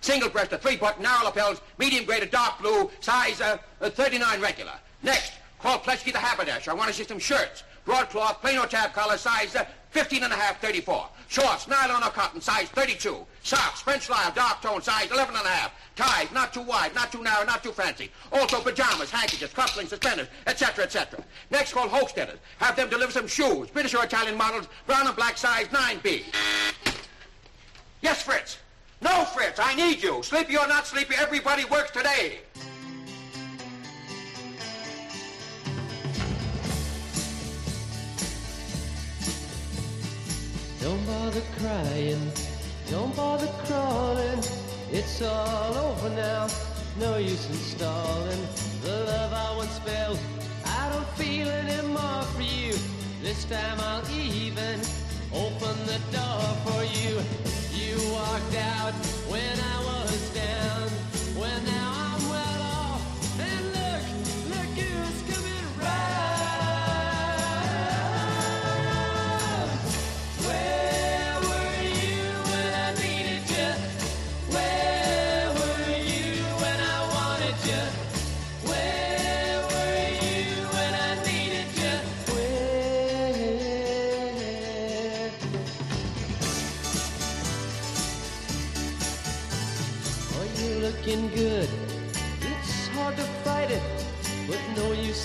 their 0.00 0.12
shop. 0.12 0.20
Single-breasted, 0.20 0.60
three-button, 0.62 1.02
narrow 1.02 1.24
lapels, 1.24 1.60
medium-graded, 1.78 2.30
dark 2.30 2.58
blue, 2.60 2.90
size 3.00 3.40
uh, 3.40 3.58
uh, 3.80 3.90
39 3.90 4.40
regular. 4.40 4.72
Next, 5.02 5.32
call 5.60 5.78
Plesky 5.78 6.12
the 6.12 6.18
Haberdasher. 6.18 6.70
I 6.70 6.74
want 6.74 6.88
to 6.88 6.94
see 6.94 7.04
some 7.04 7.18
shirts. 7.18 7.64
Broadcloth, 7.84 8.40
plain 8.40 8.58
or 8.58 8.66
tab 8.66 8.92
collar, 8.92 9.16
size 9.16 9.56
uh, 9.56 9.64
15 9.90 10.22
and 10.22 10.32
a 10.32 10.36
half, 10.36 10.60
34. 10.60 11.08
Shorts, 11.28 11.66
nylon 11.66 12.02
or 12.02 12.10
cotton, 12.10 12.40
size 12.40 12.68
32. 12.68 13.26
Socks, 13.42 13.80
French 13.80 14.08
lisle, 14.10 14.32
dark 14.34 14.60
tone, 14.60 14.82
size 14.82 15.10
11 15.10 15.34
and 15.34 15.46
a 15.46 15.48
half. 15.48 15.72
Ties, 15.96 16.30
not 16.32 16.52
too 16.52 16.62
wide, 16.62 16.94
not 16.94 17.10
too 17.10 17.22
narrow, 17.22 17.44
not 17.44 17.62
too 17.62 17.72
fancy. 17.72 18.10
Also 18.32 18.60
pajamas, 18.60 19.10
handkerchiefs, 19.10 19.52
cufflinks, 19.54 19.88
suspenders, 19.88 20.28
etc., 20.46 20.84
etc. 20.84 21.22
Next, 21.50 21.72
call 21.72 21.88
Hochstetters. 21.88 22.38
Have 22.58 22.76
them 22.76 22.88
deliver 22.88 23.12
some 23.12 23.26
shoes, 23.26 23.70
British 23.70 23.94
or 23.94 24.04
Italian 24.04 24.36
models, 24.36 24.68
brown 24.86 25.06
and 25.06 25.16
black, 25.16 25.38
size 25.38 25.66
9B. 25.68 26.24
Yes, 28.02 28.22
Fritz. 28.22 28.58
No, 29.02 29.24
Fritz, 29.24 29.58
I 29.58 29.74
need 29.74 30.02
you. 30.02 30.22
Sleepy 30.22 30.58
or 30.58 30.68
not 30.68 30.86
sleepy, 30.86 31.14
everybody 31.18 31.64
works 31.64 31.90
today. 31.90 32.40
Don't 40.82 41.06
bother 41.06 41.42
crying, 41.58 42.32
don't 42.90 43.14
bother 43.16 43.46
crawling. 43.64 44.42
It's 44.92 45.22
all 45.22 45.74
over 45.76 46.10
now, 46.10 46.48
no 46.98 47.16
use 47.16 47.48
in 47.48 47.54
stalling. 47.54 48.40
The 48.82 49.04
love 49.06 49.32
I 49.32 49.56
once 49.56 49.78
felt, 49.78 50.18
I 50.66 50.90
don't 50.90 51.08
feel 51.10 51.48
anymore 51.48 52.22
for 52.34 52.42
you. 52.42 52.74
This 53.22 53.44
time 53.44 53.78
I'll 53.80 54.10
even 54.10 54.80
open 55.32 55.76
the 55.86 56.00
door 56.12 56.42
for 56.64 56.84
you. 56.84 57.49
You 57.90 58.12
walked 58.12 58.54
out 58.54 58.94
when 59.26 59.58
I 59.58 59.84
was 59.84 59.99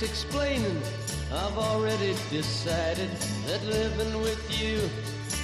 explaining. 0.03 0.81
I've 1.31 1.57
already 1.57 2.15
decided 2.30 3.09
that 3.47 3.63
living 3.63 4.22
with 4.22 4.43
you, 4.61 4.89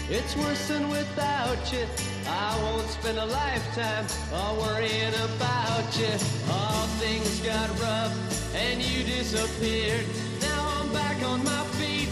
it's 0.09 0.35
worse 0.35 0.67
than 0.67 0.89
without 0.89 1.71
you. 1.71 1.85
I 2.27 2.59
won't 2.63 2.87
spend 2.89 3.17
a 3.17 3.25
lifetime 3.25 4.05
all 4.33 4.57
worrying 4.57 5.13
about 5.29 5.97
you. 5.97 6.13
All 6.51 6.85
things 6.99 7.39
got 7.41 7.69
rough 7.79 8.55
and 8.55 8.81
you 8.81 9.03
disappeared. 9.03 10.05
Now 10.41 10.81
I'm 10.81 10.91
back 10.91 11.23
on 11.23 11.43
my 11.43 11.63
feet, 11.79 12.09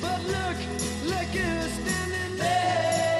but 0.00 0.20
look, 0.24 0.58
look 1.04 1.28
who's 1.28 1.72
standing 1.72 2.38
there. 2.38 3.15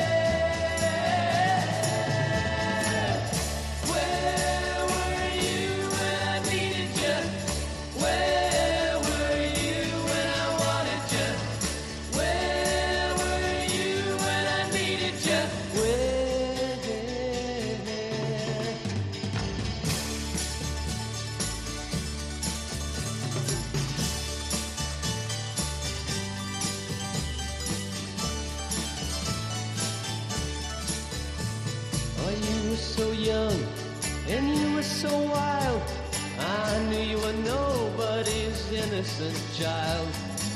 Innocent 38.97 39.36
child. 39.52 40.09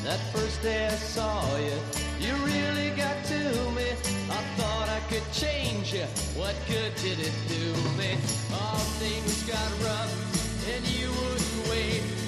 That 0.02 0.18
first 0.32 0.62
day 0.62 0.86
I 0.86 0.90
saw 0.90 1.44
you, 1.58 1.76
you 2.18 2.32
really 2.46 2.88
got 2.96 3.22
to 3.24 3.38
me. 3.76 3.90
I 4.30 4.40
thought 4.56 4.88
I 4.88 5.00
could 5.10 5.30
change 5.30 5.92
you. 5.92 6.06
What 6.40 6.54
good 6.66 6.94
did 7.02 7.18
it 7.18 7.34
do 7.48 7.66
me? 7.98 8.16
All 8.54 8.78
things 8.96 9.42
got 9.42 9.70
rough 9.84 10.74
and 10.74 10.86
you 10.88 11.10
wouldn't 11.10 11.68
wait. 11.68 12.19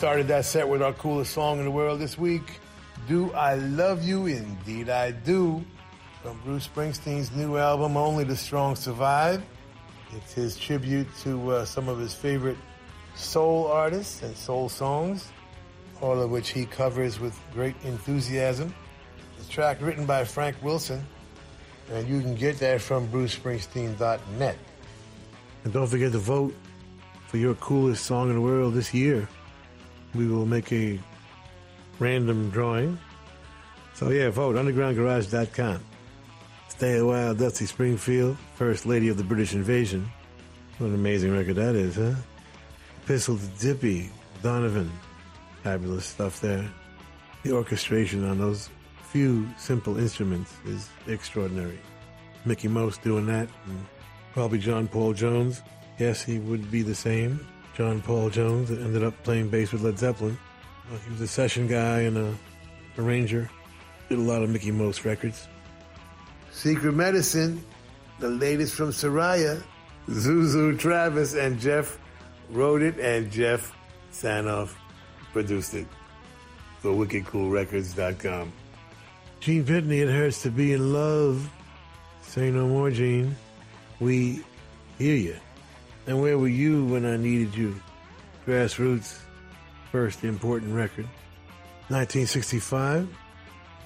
Started 0.00 0.28
that 0.28 0.46
set 0.46 0.66
with 0.66 0.80
our 0.80 0.94
coolest 0.94 1.34
song 1.34 1.58
in 1.58 1.66
the 1.66 1.70
world 1.70 2.00
this 2.00 2.16
week, 2.16 2.58
Do 3.06 3.30
I 3.32 3.56
Love 3.56 4.02
You? 4.02 4.24
Indeed 4.24 4.88
I 4.88 5.10
Do, 5.10 5.62
from 6.22 6.40
Bruce 6.42 6.66
Springsteen's 6.66 7.30
new 7.32 7.58
album, 7.58 7.98
Only 7.98 8.24
the 8.24 8.34
Strong 8.34 8.76
Survive. 8.76 9.42
It's 10.16 10.32
his 10.32 10.56
tribute 10.56 11.06
to 11.24 11.50
uh, 11.50 11.64
some 11.66 11.90
of 11.90 11.98
his 11.98 12.14
favorite 12.14 12.56
soul 13.14 13.66
artists 13.66 14.22
and 14.22 14.34
soul 14.34 14.70
songs, 14.70 15.28
all 16.00 16.18
of 16.18 16.30
which 16.30 16.48
he 16.48 16.64
covers 16.64 17.20
with 17.20 17.38
great 17.52 17.74
enthusiasm. 17.84 18.74
The 19.36 19.52
track 19.52 19.82
written 19.82 20.06
by 20.06 20.24
Frank 20.24 20.56
Wilson, 20.62 21.04
and 21.92 22.08
you 22.08 22.22
can 22.22 22.34
get 22.34 22.58
that 22.60 22.80
from 22.80 23.06
brucespringsteen.net. 23.08 24.56
And 25.64 25.72
don't 25.74 25.88
forget 25.88 26.12
to 26.12 26.18
vote 26.18 26.54
for 27.26 27.36
your 27.36 27.54
coolest 27.56 28.06
song 28.06 28.30
in 28.30 28.36
the 28.36 28.40
world 28.40 28.72
this 28.72 28.94
year. 28.94 29.28
We 30.14 30.26
will 30.26 30.46
make 30.46 30.72
a 30.72 30.98
random 31.98 32.50
drawing. 32.50 32.98
So 33.94 34.10
yeah, 34.10 34.30
vote 34.30 34.56
undergroundgarage.com. 34.56 35.84
Stay 36.68 36.96
a 36.96 37.04
while, 37.04 37.34
Dusty 37.34 37.66
Springfield, 37.66 38.36
First 38.54 38.86
Lady 38.86 39.08
of 39.08 39.16
the 39.16 39.24
British 39.24 39.52
Invasion. 39.52 40.10
What 40.78 40.88
an 40.88 40.94
amazing 40.94 41.32
record 41.32 41.56
that 41.56 41.74
is, 41.74 41.96
huh? 41.96 42.14
Epistle 43.04 43.36
to 43.36 43.46
Dippy, 43.58 44.10
Donovan. 44.42 44.90
Fabulous 45.62 46.06
stuff 46.06 46.40
there. 46.40 46.66
The 47.42 47.52
orchestration 47.52 48.24
on 48.24 48.38
those 48.38 48.70
few 49.02 49.46
simple 49.58 49.98
instruments 49.98 50.54
is 50.64 50.88
extraordinary. 51.06 51.78
Mickie 52.44 52.68
Most 52.68 53.02
doing 53.02 53.26
that, 53.26 53.48
and 53.66 53.86
probably 54.32 54.58
John 54.58 54.88
Paul 54.88 55.12
Jones. 55.12 55.60
Yes, 55.98 56.22
he 56.22 56.38
would 56.38 56.70
be 56.70 56.82
the 56.82 56.94
same. 56.94 57.46
John 57.76 58.02
Paul 58.02 58.30
Jones 58.30 58.68
that 58.68 58.80
ended 58.80 59.02
up 59.04 59.14
playing 59.22 59.48
bass 59.48 59.72
with 59.72 59.82
Led 59.82 59.98
Zeppelin. 59.98 60.38
Uh, 60.92 60.96
he 60.98 61.12
was 61.12 61.20
a 61.20 61.28
session 61.28 61.66
guy 61.66 62.00
and 62.00 62.16
a 62.16 62.34
arranger. 62.98 63.48
Did 64.08 64.18
a 64.18 64.22
lot 64.22 64.42
of 64.42 64.50
Mickie 64.50 64.72
Most 64.72 65.04
records. 65.04 65.46
Secret 66.50 66.92
Medicine, 66.92 67.64
the 68.18 68.28
latest 68.28 68.74
from 68.74 68.90
Soraya, 68.90 69.62
Zuzu 70.08 70.78
Travis, 70.78 71.34
and 71.34 71.58
Jeff 71.58 71.98
wrote 72.50 72.82
it, 72.82 72.98
and 72.98 73.30
Jeff 73.30 73.72
Sanoff 74.12 74.74
produced 75.32 75.74
it 75.74 75.86
for 76.80 76.90
WickedCoolRecords.com. 76.90 78.52
Gene 79.38 79.64
Pitney, 79.64 80.02
it 80.02 80.10
hurts 80.10 80.42
to 80.42 80.50
be 80.50 80.72
in 80.72 80.92
love. 80.92 81.48
Say 82.22 82.50
no 82.50 82.66
more, 82.66 82.90
Gene. 82.90 83.36
We 84.00 84.44
hear 84.98 85.16
you. 85.16 85.36
And 86.10 86.20
where 86.20 86.36
were 86.36 86.48
you 86.48 86.86
when 86.86 87.06
I 87.06 87.16
needed 87.16 87.54
you? 87.54 87.80
Grassroots, 88.44 89.16
first 89.92 90.24
important 90.24 90.74
record. 90.74 91.04
1965. 91.86 93.08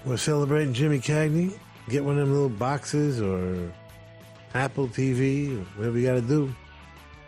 We're 0.07 0.17
celebrating 0.17 0.73
Jimmy 0.73 1.01
Cagney. 1.01 1.53
Get 1.91 2.03
one 2.03 2.19
of 2.19 2.27
them 2.27 2.33
little 2.33 2.49
boxes 2.49 3.21
or 3.21 3.71
Apple 4.55 4.89
TV 4.89 5.63
whatever 5.77 5.99
you 5.99 6.07
got 6.07 6.15
to 6.15 6.23
do 6.23 6.55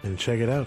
and 0.02 0.18
check 0.18 0.40
it 0.40 0.48
out. 0.48 0.66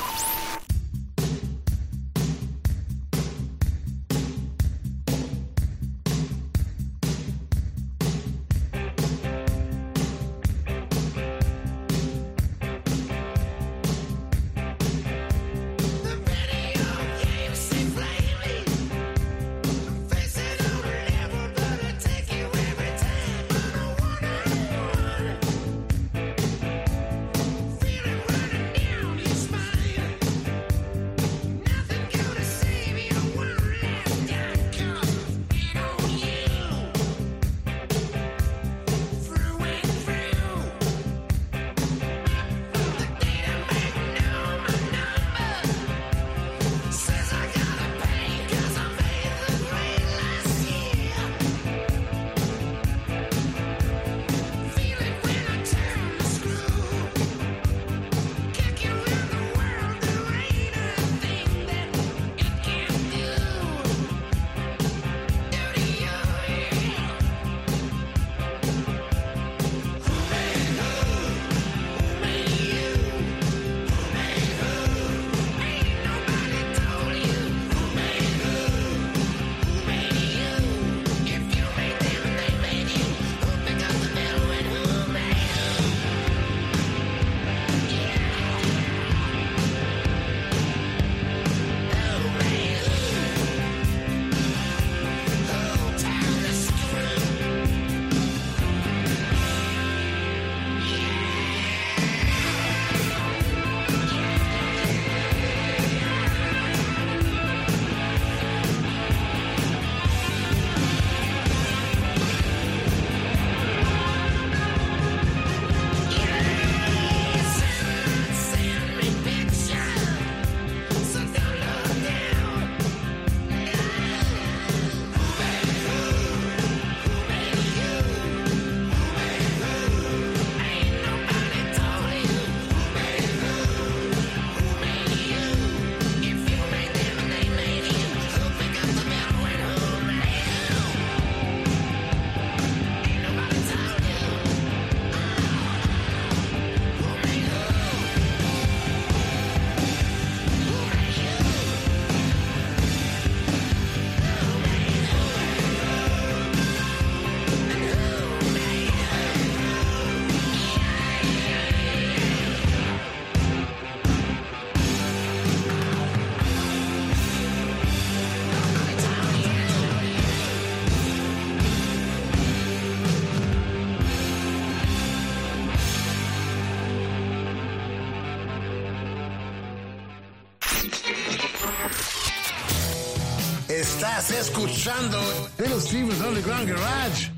Estás 184.01 184.31
escuchando 184.31 185.19
Little 185.59 185.79
Steven's 185.79 186.19
Underground 186.21 186.67
Garage 186.67 187.31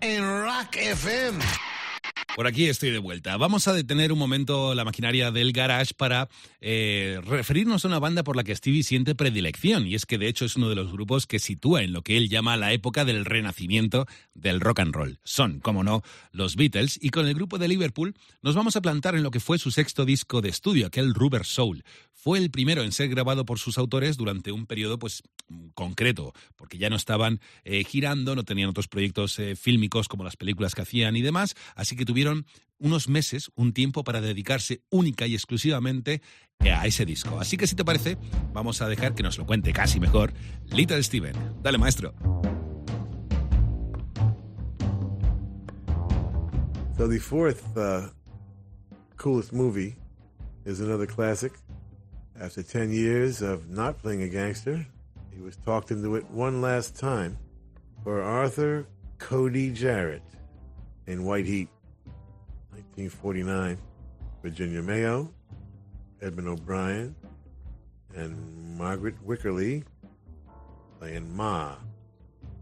en 0.00 0.20
Rock 0.20 0.74
FM. 0.74 1.38
Por 2.34 2.48
aquí 2.48 2.66
estoy 2.66 2.90
de 2.90 2.98
vuelta. 2.98 3.36
Vamos 3.36 3.68
a 3.68 3.72
detener 3.72 4.12
un 4.12 4.18
momento 4.18 4.74
la 4.74 4.84
maquinaria 4.84 5.30
del 5.30 5.52
garage 5.52 5.94
para 5.94 6.28
eh, 6.60 7.20
referirnos 7.24 7.84
a 7.84 7.88
una 7.88 8.00
banda 8.00 8.24
por 8.24 8.34
la 8.34 8.42
que 8.42 8.56
Stevie 8.56 8.82
siente 8.82 9.14
predilección, 9.14 9.86
y 9.86 9.94
es 9.94 10.06
que 10.06 10.18
de 10.18 10.26
hecho 10.26 10.44
es 10.44 10.56
uno 10.56 10.68
de 10.68 10.74
los 10.74 10.90
grupos 10.90 11.28
que 11.28 11.38
sitúa 11.38 11.82
en 11.82 11.92
lo 11.92 12.02
que 12.02 12.16
él 12.16 12.28
llama 12.28 12.56
la 12.56 12.72
época 12.72 13.04
del 13.04 13.24
renacimiento 13.24 14.06
del 14.34 14.60
rock 14.60 14.80
and 14.80 14.94
roll. 14.94 15.20
Son, 15.22 15.60
como 15.60 15.84
no, 15.84 16.02
los 16.32 16.56
Beatles, 16.56 16.98
y 17.00 17.10
con 17.10 17.28
el 17.28 17.34
grupo 17.34 17.58
de 17.58 17.68
Liverpool 17.68 18.14
nos 18.42 18.56
vamos 18.56 18.74
a 18.74 18.80
plantar 18.80 19.14
en 19.14 19.22
lo 19.22 19.30
que 19.30 19.38
fue 19.38 19.58
su 19.58 19.70
sexto 19.70 20.04
disco 20.04 20.40
de 20.40 20.48
estudio, 20.48 20.86
aquel 20.86 21.14
Rubber 21.14 21.44
Soul. 21.44 21.84
Fue 22.12 22.38
el 22.38 22.50
primero 22.50 22.82
en 22.82 22.92
ser 22.92 23.08
grabado 23.08 23.44
por 23.44 23.58
sus 23.58 23.78
autores 23.78 24.16
durante 24.16 24.52
un 24.52 24.66
periodo 24.66 24.98
pues 24.98 25.22
concreto, 25.74 26.32
porque 26.56 26.76
ya 26.76 26.90
no 26.90 26.96
estaban 26.96 27.40
eh, 27.64 27.82
girando, 27.84 28.34
no 28.34 28.44
tenían 28.44 28.68
otros 28.68 28.88
proyectos 28.88 29.38
eh, 29.38 29.56
fílmicos 29.56 30.06
como 30.06 30.24
las 30.24 30.36
películas 30.36 30.74
que 30.74 30.82
hacían 30.82 31.16
y 31.16 31.22
demás, 31.22 31.54
así 31.74 31.96
que 31.96 32.04
tuvieron 32.04 32.46
unos 32.78 33.08
meses, 33.08 33.50
un 33.54 33.72
tiempo 33.72 34.04
para 34.04 34.20
dedicarse 34.20 34.82
única 34.90 35.26
y 35.26 35.34
exclusivamente 35.34 36.22
a 36.60 36.86
ese 36.86 37.06
disco. 37.06 37.40
Así 37.40 37.56
que 37.56 37.66
si 37.66 37.74
te 37.74 37.84
parece, 37.84 38.18
vamos 38.52 38.82
a 38.82 38.88
dejar 38.88 39.14
que 39.14 39.22
nos 39.22 39.38
lo 39.38 39.46
cuente 39.46 39.72
casi 39.72 40.00
mejor 40.00 40.32
Little 40.70 41.02
Steven. 41.02 41.34
Dale, 41.62 41.78
maestro. 41.78 42.14
So 46.96 47.08
the 47.08 47.18
fourth 47.18 47.62
uh, 47.78 48.08
coolest 49.16 49.54
movie 49.54 49.96
is 50.66 50.80
another 50.80 51.06
classic. 51.06 51.52
After 52.40 52.62
10 52.62 52.90
years 52.90 53.42
of 53.42 53.68
not 53.68 53.98
playing 53.98 54.22
a 54.22 54.28
gangster, 54.28 54.86
he 55.30 55.40
was 55.42 55.56
talked 55.56 55.90
into 55.90 56.16
it 56.16 56.28
one 56.30 56.62
last 56.62 56.96
time 56.96 57.36
for 58.02 58.22
Arthur 58.22 58.86
Cody 59.18 59.70
Jarrett 59.70 60.22
in 61.06 61.24
White 61.24 61.44
Heat, 61.44 61.68
1949. 62.70 63.78
Virginia 64.42 64.80
Mayo, 64.80 65.30
Edmund 66.22 66.48
O'Brien, 66.48 67.14
and 68.14 68.78
Margaret 68.78 69.14
Wycherly 69.26 69.84
playing 70.98 71.36
Ma. 71.36 71.74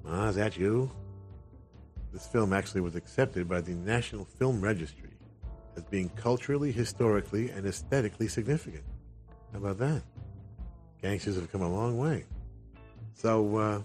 Ma, 0.04 0.28
is 0.28 0.36
that 0.36 0.56
you? 0.56 0.90
This 2.12 2.26
film 2.26 2.52
actually 2.52 2.80
was 2.80 2.96
accepted 2.96 3.48
by 3.48 3.60
the 3.60 3.74
National 3.74 4.24
Film 4.24 4.60
Registry 4.60 5.10
as 5.76 5.84
being 5.84 6.08
culturally, 6.10 6.72
historically, 6.72 7.50
and 7.50 7.64
aesthetically 7.64 8.26
significant. 8.26 8.84
How 9.52 9.58
about 9.58 9.78
that? 9.78 10.02
Gangsters 11.02 11.36
have 11.36 11.50
come 11.50 11.62
a 11.62 11.72
long 11.72 11.96
way. 11.96 12.24
So, 13.14 13.56
uh, 13.56 13.80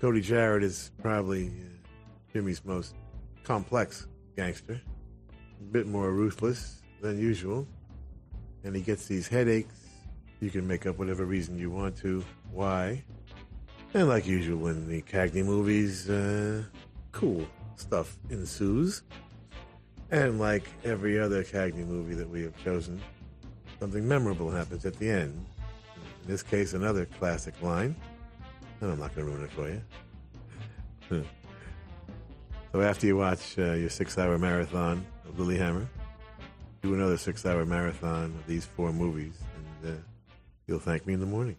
Cody 0.00 0.20
Jarrett 0.20 0.64
is 0.64 0.90
probably 1.00 1.48
uh, 1.48 1.88
Jimmy's 2.32 2.64
most 2.64 2.94
complex 3.44 4.06
gangster, 4.36 4.80
a 5.60 5.64
bit 5.72 5.86
more 5.86 6.10
ruthless 6.10 6.82
than 7.00 7.18
usual, 7.18 7.66
and 8.64 8.74
he 8.74 8.82
gets 8.82 9.06
these 9.06 9.28
headaches. 9.28 9.74
You 10.40 10.50
can 10.50 10.66
make 10.66 10.86
up 10.86 10.98
whatever 10.98 11.24
reason 11.24 11.58
you 11.58 11.70
want 11.70 11.96
to 11.98 12.24
why. 12.50 13.04
And 13.94 14.08
like 14.08 14.26
usual 14.26 14.68
in 14.68 14.88
the 14.88 15.02
Cagney 15.02 15.44
movies, 15.44 16.08
uh, 16.08 16.62
cool 17.12 17.46
stuff 17.76 18.16
ensues. 18.30 19.02
And 20.10 20.40
like 20.40 20.64
every 20.84 21.18
other 21.18 21.44
Cagney 21.44 21.86
movie 21.86 22.14
that 22.14 22.28
we 22.28 22.42
have 22.42 22.56
chosen, 22.64 23.00
something 23.82 24.06
memorable 24.06 24.48
happens 24.48 24.86
at 24.86 24.96
the 25.00 25.10
end. 25.10 25.44
In 26.22 26.30
this 26.30 26.40
case, 26.40 26.72
another 26.72 27.04
classic 27.04 27.60
line. 27.62 27.96
And 28.80 28.92
I'm 28.92 29.00
not 29.00 29.12
going 29.12 29.26
to 29.26 29.32
ruin 29.32 29.44
it 29.44 29.50
for 29.50 29.68
you. 29.68 31.24
so 32.72 32.80
after 32.80 33.08
you 33.08 33.16
watch 33.16 33.58
uh, 33.58 33.72
your 33.72 33.90
six-hour 33.90 34.38
marathon 34.38 35.04
of 35.28 35.34
Lilyhammer, 35.34 35.88
do 36.80 36.94
another 36.94 37.16
six-hour 37.16 37.66
marathon 37.66 38.26
of 38.26 38.46
these 38.46 38.64
four 38.64 38.92
movies, 38.92 39.34
and 39.82 39.94
uh, 39.94 40.00
you'll 40.68 40.78
thank 40.78 41.04
me 41.04 41.14
in 41.14 41.20
the 41.20 41.26
morning. 41.26 41.56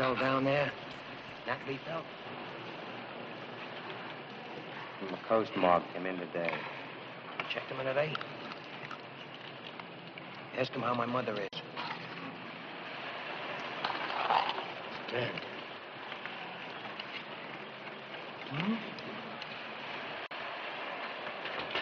Fell 0.00 0.16
down 0.16 0.44
there? 0.44 0.72
Nutley 1.46 1.78
fell? 1.84 2.02
The 5.10 5.16
coast 5.28 5.50
mob 5.58 5.82
came 5.92 6.06
in 6.06 6.16
today. 6.16 6.50
You 7.38 7.44
checked 7.52 7.70
him 7.70 7.80
in 7.80 7.86
today? 7.86 8.10
Ask 10.56 10.72
him 10.72 10.80
how 10.80 10.94
my 10.94 11.04
mother 11.04 11.34
is. 11.34 11.50
Man. 15.12 15.28
Hmm? 18.48 18.74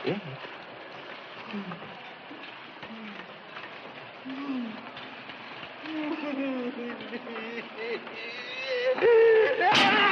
Yeah. 0.05 0.19
Thank 1.53 1.98
Ah! 6.40 6.70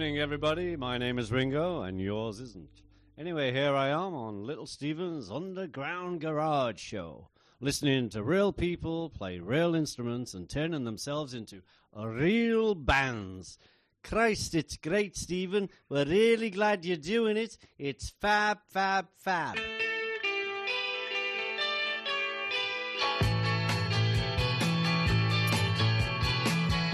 evening, 0.00 0.18
everybody. 0.18 0.76
My 0.76 0.96
name 0.96 1.18
is 1.18 1.30
Ringo, 1.30 1.82
and 1.82 2.00
yours 2.00 2.40
isn't. 2.40 2.84
Anyway, 3.18 3.52
here 3.52 3.74
I 3.74 3.88
am 3.88 4.14
on 4.14 4.46
Little 4.46 4.64
Steven's 4.64 5.30
Underground 5.30 6.22
Garage 6.22 6.80
Show, 6.80 7.28
listening 7.60 8.08
to 8.08 8.22
real 8.22 8.50
people 8.50 9.10
play 9.10 9.40
real 9.40 9.74
instruments 9.74 10.32
and 10.32 10.48
turning 10.48 10.84
themselves 10.84 11.34
into 11.34 11.60
real 11.94 12.74
bands. 12.74 13.58
Christ, 14.02 14.54
it's 14.54 14.78
great, 14.78 15.18
Steven. 15.18 15.68
We're 15.90 16.06
really 16.06 16.48
glad 16.48 16.86
you're 16.86 16.96
doing 16.96 17.36
it. 17.36 17.58
It's 17.76 18.08
fab, 18.22 18.60
fab, 18.70 19.06
fab. 19.18 19.58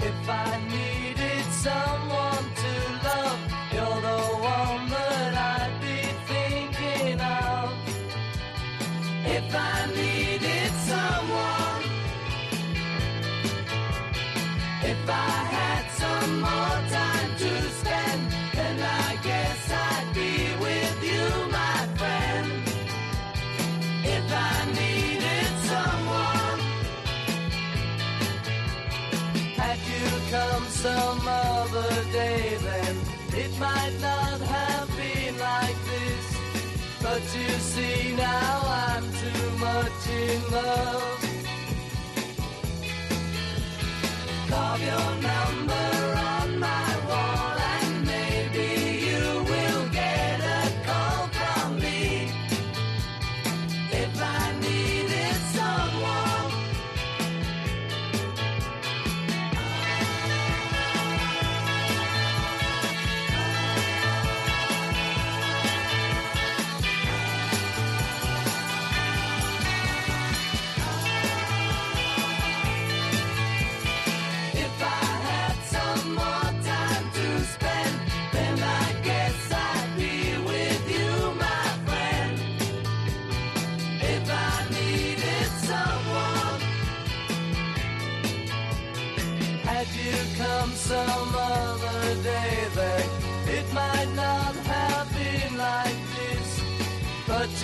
If 0.01 0.29
I 0.29 0.76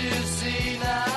You 0.03 0.11
see 0.11 1.12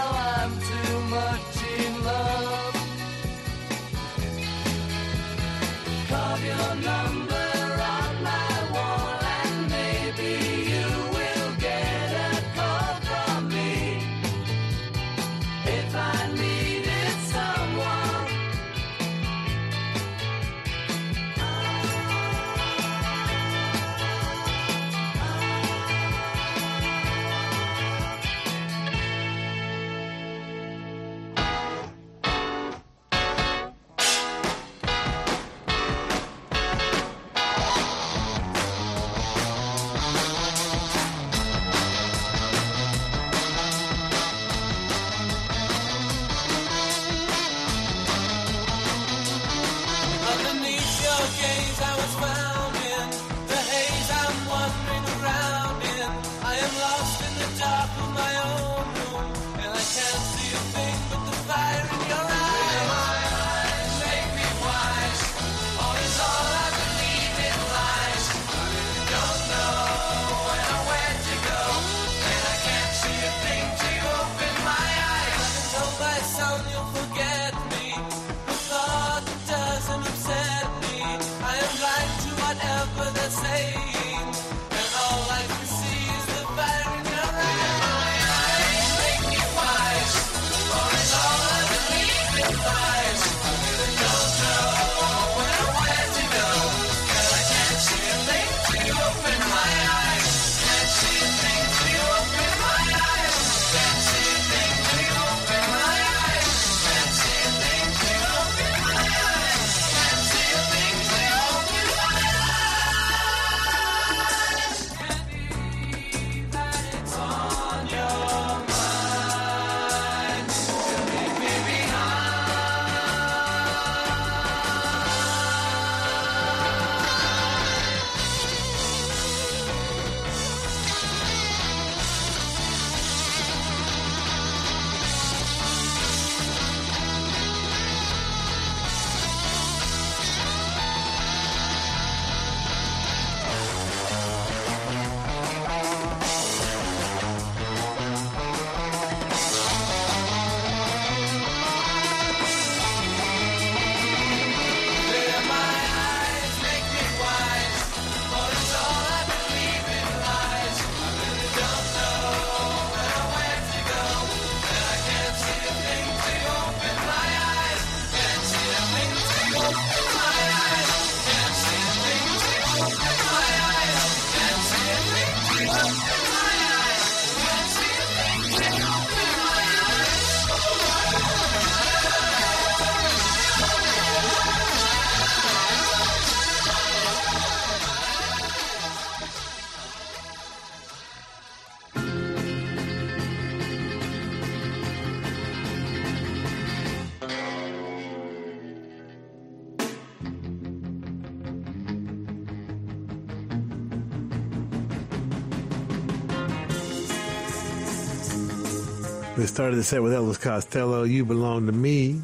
We 209.47 209.51
started 209.51 209.77
the 209.77 209.85
set 209.85 210.03
with 210.03 210.13
Elvis 210.13 210.41
Costello, 210.41 211.05
You 211.05 211.25
Belong 211.25 211.67
to 211.67 211.73
Me. 211.73 212.21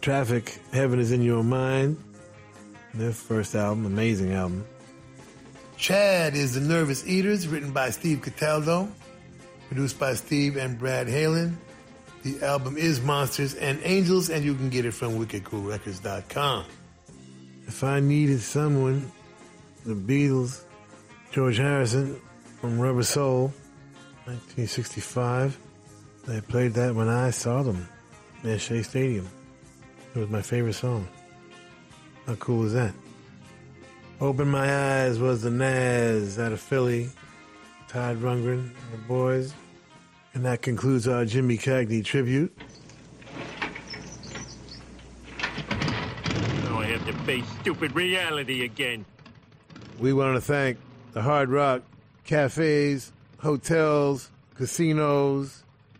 Traffic, 0.00 0.60
Heaven 0.72 1.00
is 1.00 1.10
in 1.10 1.20
Your 1.20 1.42
Mind. 1.42 2.00
Their 2.94 3.10
first 3.10 3.56
album, 3.56 3.84
amazing 3.84 4.32
album. 4.32 4.64
Chad 5.76 6.36
is 6.36 6.54
The 6.54 6.60
Nervous 6.60 7.04
Eaters, 7.04 7.48
written 7.48 7.72
by 7.72 7.90
Steve 7.90 8.22
Cataldo, 8.22 8.88
produced 9.66 9.98
by 9.98 10.14
Steve 10.14 10.56
and 10.56 10.78
Brad 10.78 11.08
Halen. 11.08 11.56
The 12.22 12.40
album 12.46 12.76
is 12.76 13.00
Monsters 13.00 13.54
and 13.54 13.80
Angels, 13.82 14.30
and 14.30 14.44
you 14.44 14.54
can 14.54 14.70
get 14.70 14.84
it 14.84 14.94
from 14.94 15.18
wickedcoolrecords.com. 15.18 16.64
If 17.66 17.82
I 17.82 17.98
needed 17.98 18.40
someone, 18.40 19.10
the 19.84 19.94
Beatles, 19.94 20.62
George 21.32 21.56
Harrison 21.56 22.20
from 22.60 22.78
Rubber 22.78 23.02
Soul, 23.02 23.52
1965. 24.26 25.58
They 26.26 26.40
played 26.40 26.74
that 26.74 26.94
when 26.94 27.08
I 27.08 27.30
saw 27.30 27.62
them 27.62 27.88
at 28.42 28.60
Shea 28.60 28.82
Stadium. 28.82 29.28
It 30.14 30.18
was 30.18 30.28
my 30.28 30.42
favorite 30.42 30.74
song. 30.74 31.06
How 32.26 32.34
cool 32.34 32.64
is 32.64 32.72
that? 32.72 32.92
Open 34.20 34.48
My 34.48 35.04
Eyes 35.04 35.20
was 35.20 35.42
the 35.42 35.50
Nazz 35.50 36.38
out 36.38 36.50
of 36.50 36.60
Philly, 36.60 37.10
Todd 37.86 38.16
Rundgren 38.16 38.58
and 38.58 38.92
the 38.92 38.98
boys. 39.06 39.54
And 40.34 40.44
that 40.44 40.62
concludes 40.62 41.06
our 41.06 41.24
Jimmy 41.24 41.58
Cagney 41.58 42.04
tribute. 42.04 42.56
Now 46.64 46.80
I 46.80 46.86
have 46.86 47.06
to 47.06 47.12
face 47.24 47.44
stupid 47.60 47.94
reality 47.94 48.64
again. 48.64 49.04
We 50.00 50.12
want 50.12 50.34
to 50.34 50.40
thank 50.40 50.78
the 51.12 51.22
Hard 51.22 51.50
Rock 51.50 51.82
cafes, 52.24 53.12
hotels, 53.38 54.30
casinos, 54.56 55.62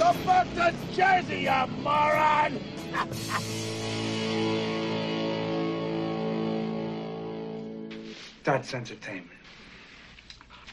Go 0.00 0.14
back 0.24 0.46
to 0.54 0.74
Jersey, 0.94 1.40
you 1.40 1.66
moron! 1.82 2.58
That's 8.42 8.72
entertainment. 8.72 9.28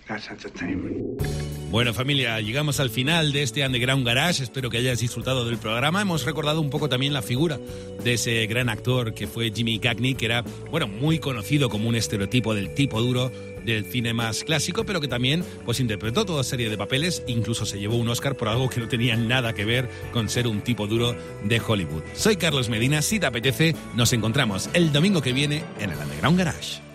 That's 0.08 0.30
entertainment. 0.30 1.47
Bueno 1.70 1.94
familia, 1.94 2.40
llegamos 2.40 2.80
al 2.80 2.90
final 2.90 3.34
de 3.34 3.44
este 3.44 3.66
Underground 3.66 4.08
Garage, 4.08 4.42
espero 4.42 4.70
que 4.70 4.78
hayáis 4.78 5.02
disfrutado 5.02 5.44
del 5.44 5.58
programa. 5.58 6.02
Hemos 6.02 6.24
recordado 6.24 6.62
un 6.62 6.70
poco 6.70 6.88
también 6.88 7.12
la 7.12 7.22
figura 7.22 7.60
de 8.06 8.14
ese 8.14 8.48
gran 8.48 8.70
actor 8.70 9.14
que 9.14 9.28
fue 9.28 9.52
Jimmy 9.54 9.78
Cagney, 9.78 10.16
que 10.16 10.26
era, 10.28 10.46
bueno, 10.72 10.88
muy 10.88 11.20
conocido 11.20 11.68
como 11.68 11.90
un 11.90 11.96
estereotipo 11.96 12.56
del 12.56 12.74
tipo 12.74 13.02
duro 13.02 13.34
del 13.66 13.84
cine 13.84 14.14
más 14.14 14.46
clásico, 14.46 14.86
pero 14.86 15.02
que 15.02 15.10
también 15.10 15.44
pues 15.66 15.82
interpretó 15.82 16.24
toda 16.24 16.42
serie 16.46 16.70
de 16.70 16.78
papeles, 16.78 17.22
incluso 17.28 17.66
se 17.66 17.80
llevó 17.80 17.98
un 17.98 18.08
Oscar 18.08 18.38
por 18.38 18.48
algo 18.48 18.70
que 18.70 18.80
no 18.80 18.88
tenía 18.88 19.18
nada 19.18 19.52
que 19.54 19.66
ver 19.66 19.90
con 20.14 20.30
ser 20.30 20.48
un 20.48 20.62
tipo 20.62 20.88
duro 20.88 21.18
de 21.44 21.60
Hollywood. 21.60 22.04
Soy 22.14 22.38
Carlos 22.38 22.70
Medina, 22.70 23.02
si 23.02 23.20
te 23.20 23.26
apetece, 23.26 23.76
nos 23.94 24.14
encontramos 24.14 24.70
el 24.74 24.94
domingo 24.94 25.22
que 25.22 25.34
viene 25.34 25.64
en 25.82 25.90
el 25.90 25.98
Underground 26.00 26.38
Garage. 26.38 26.87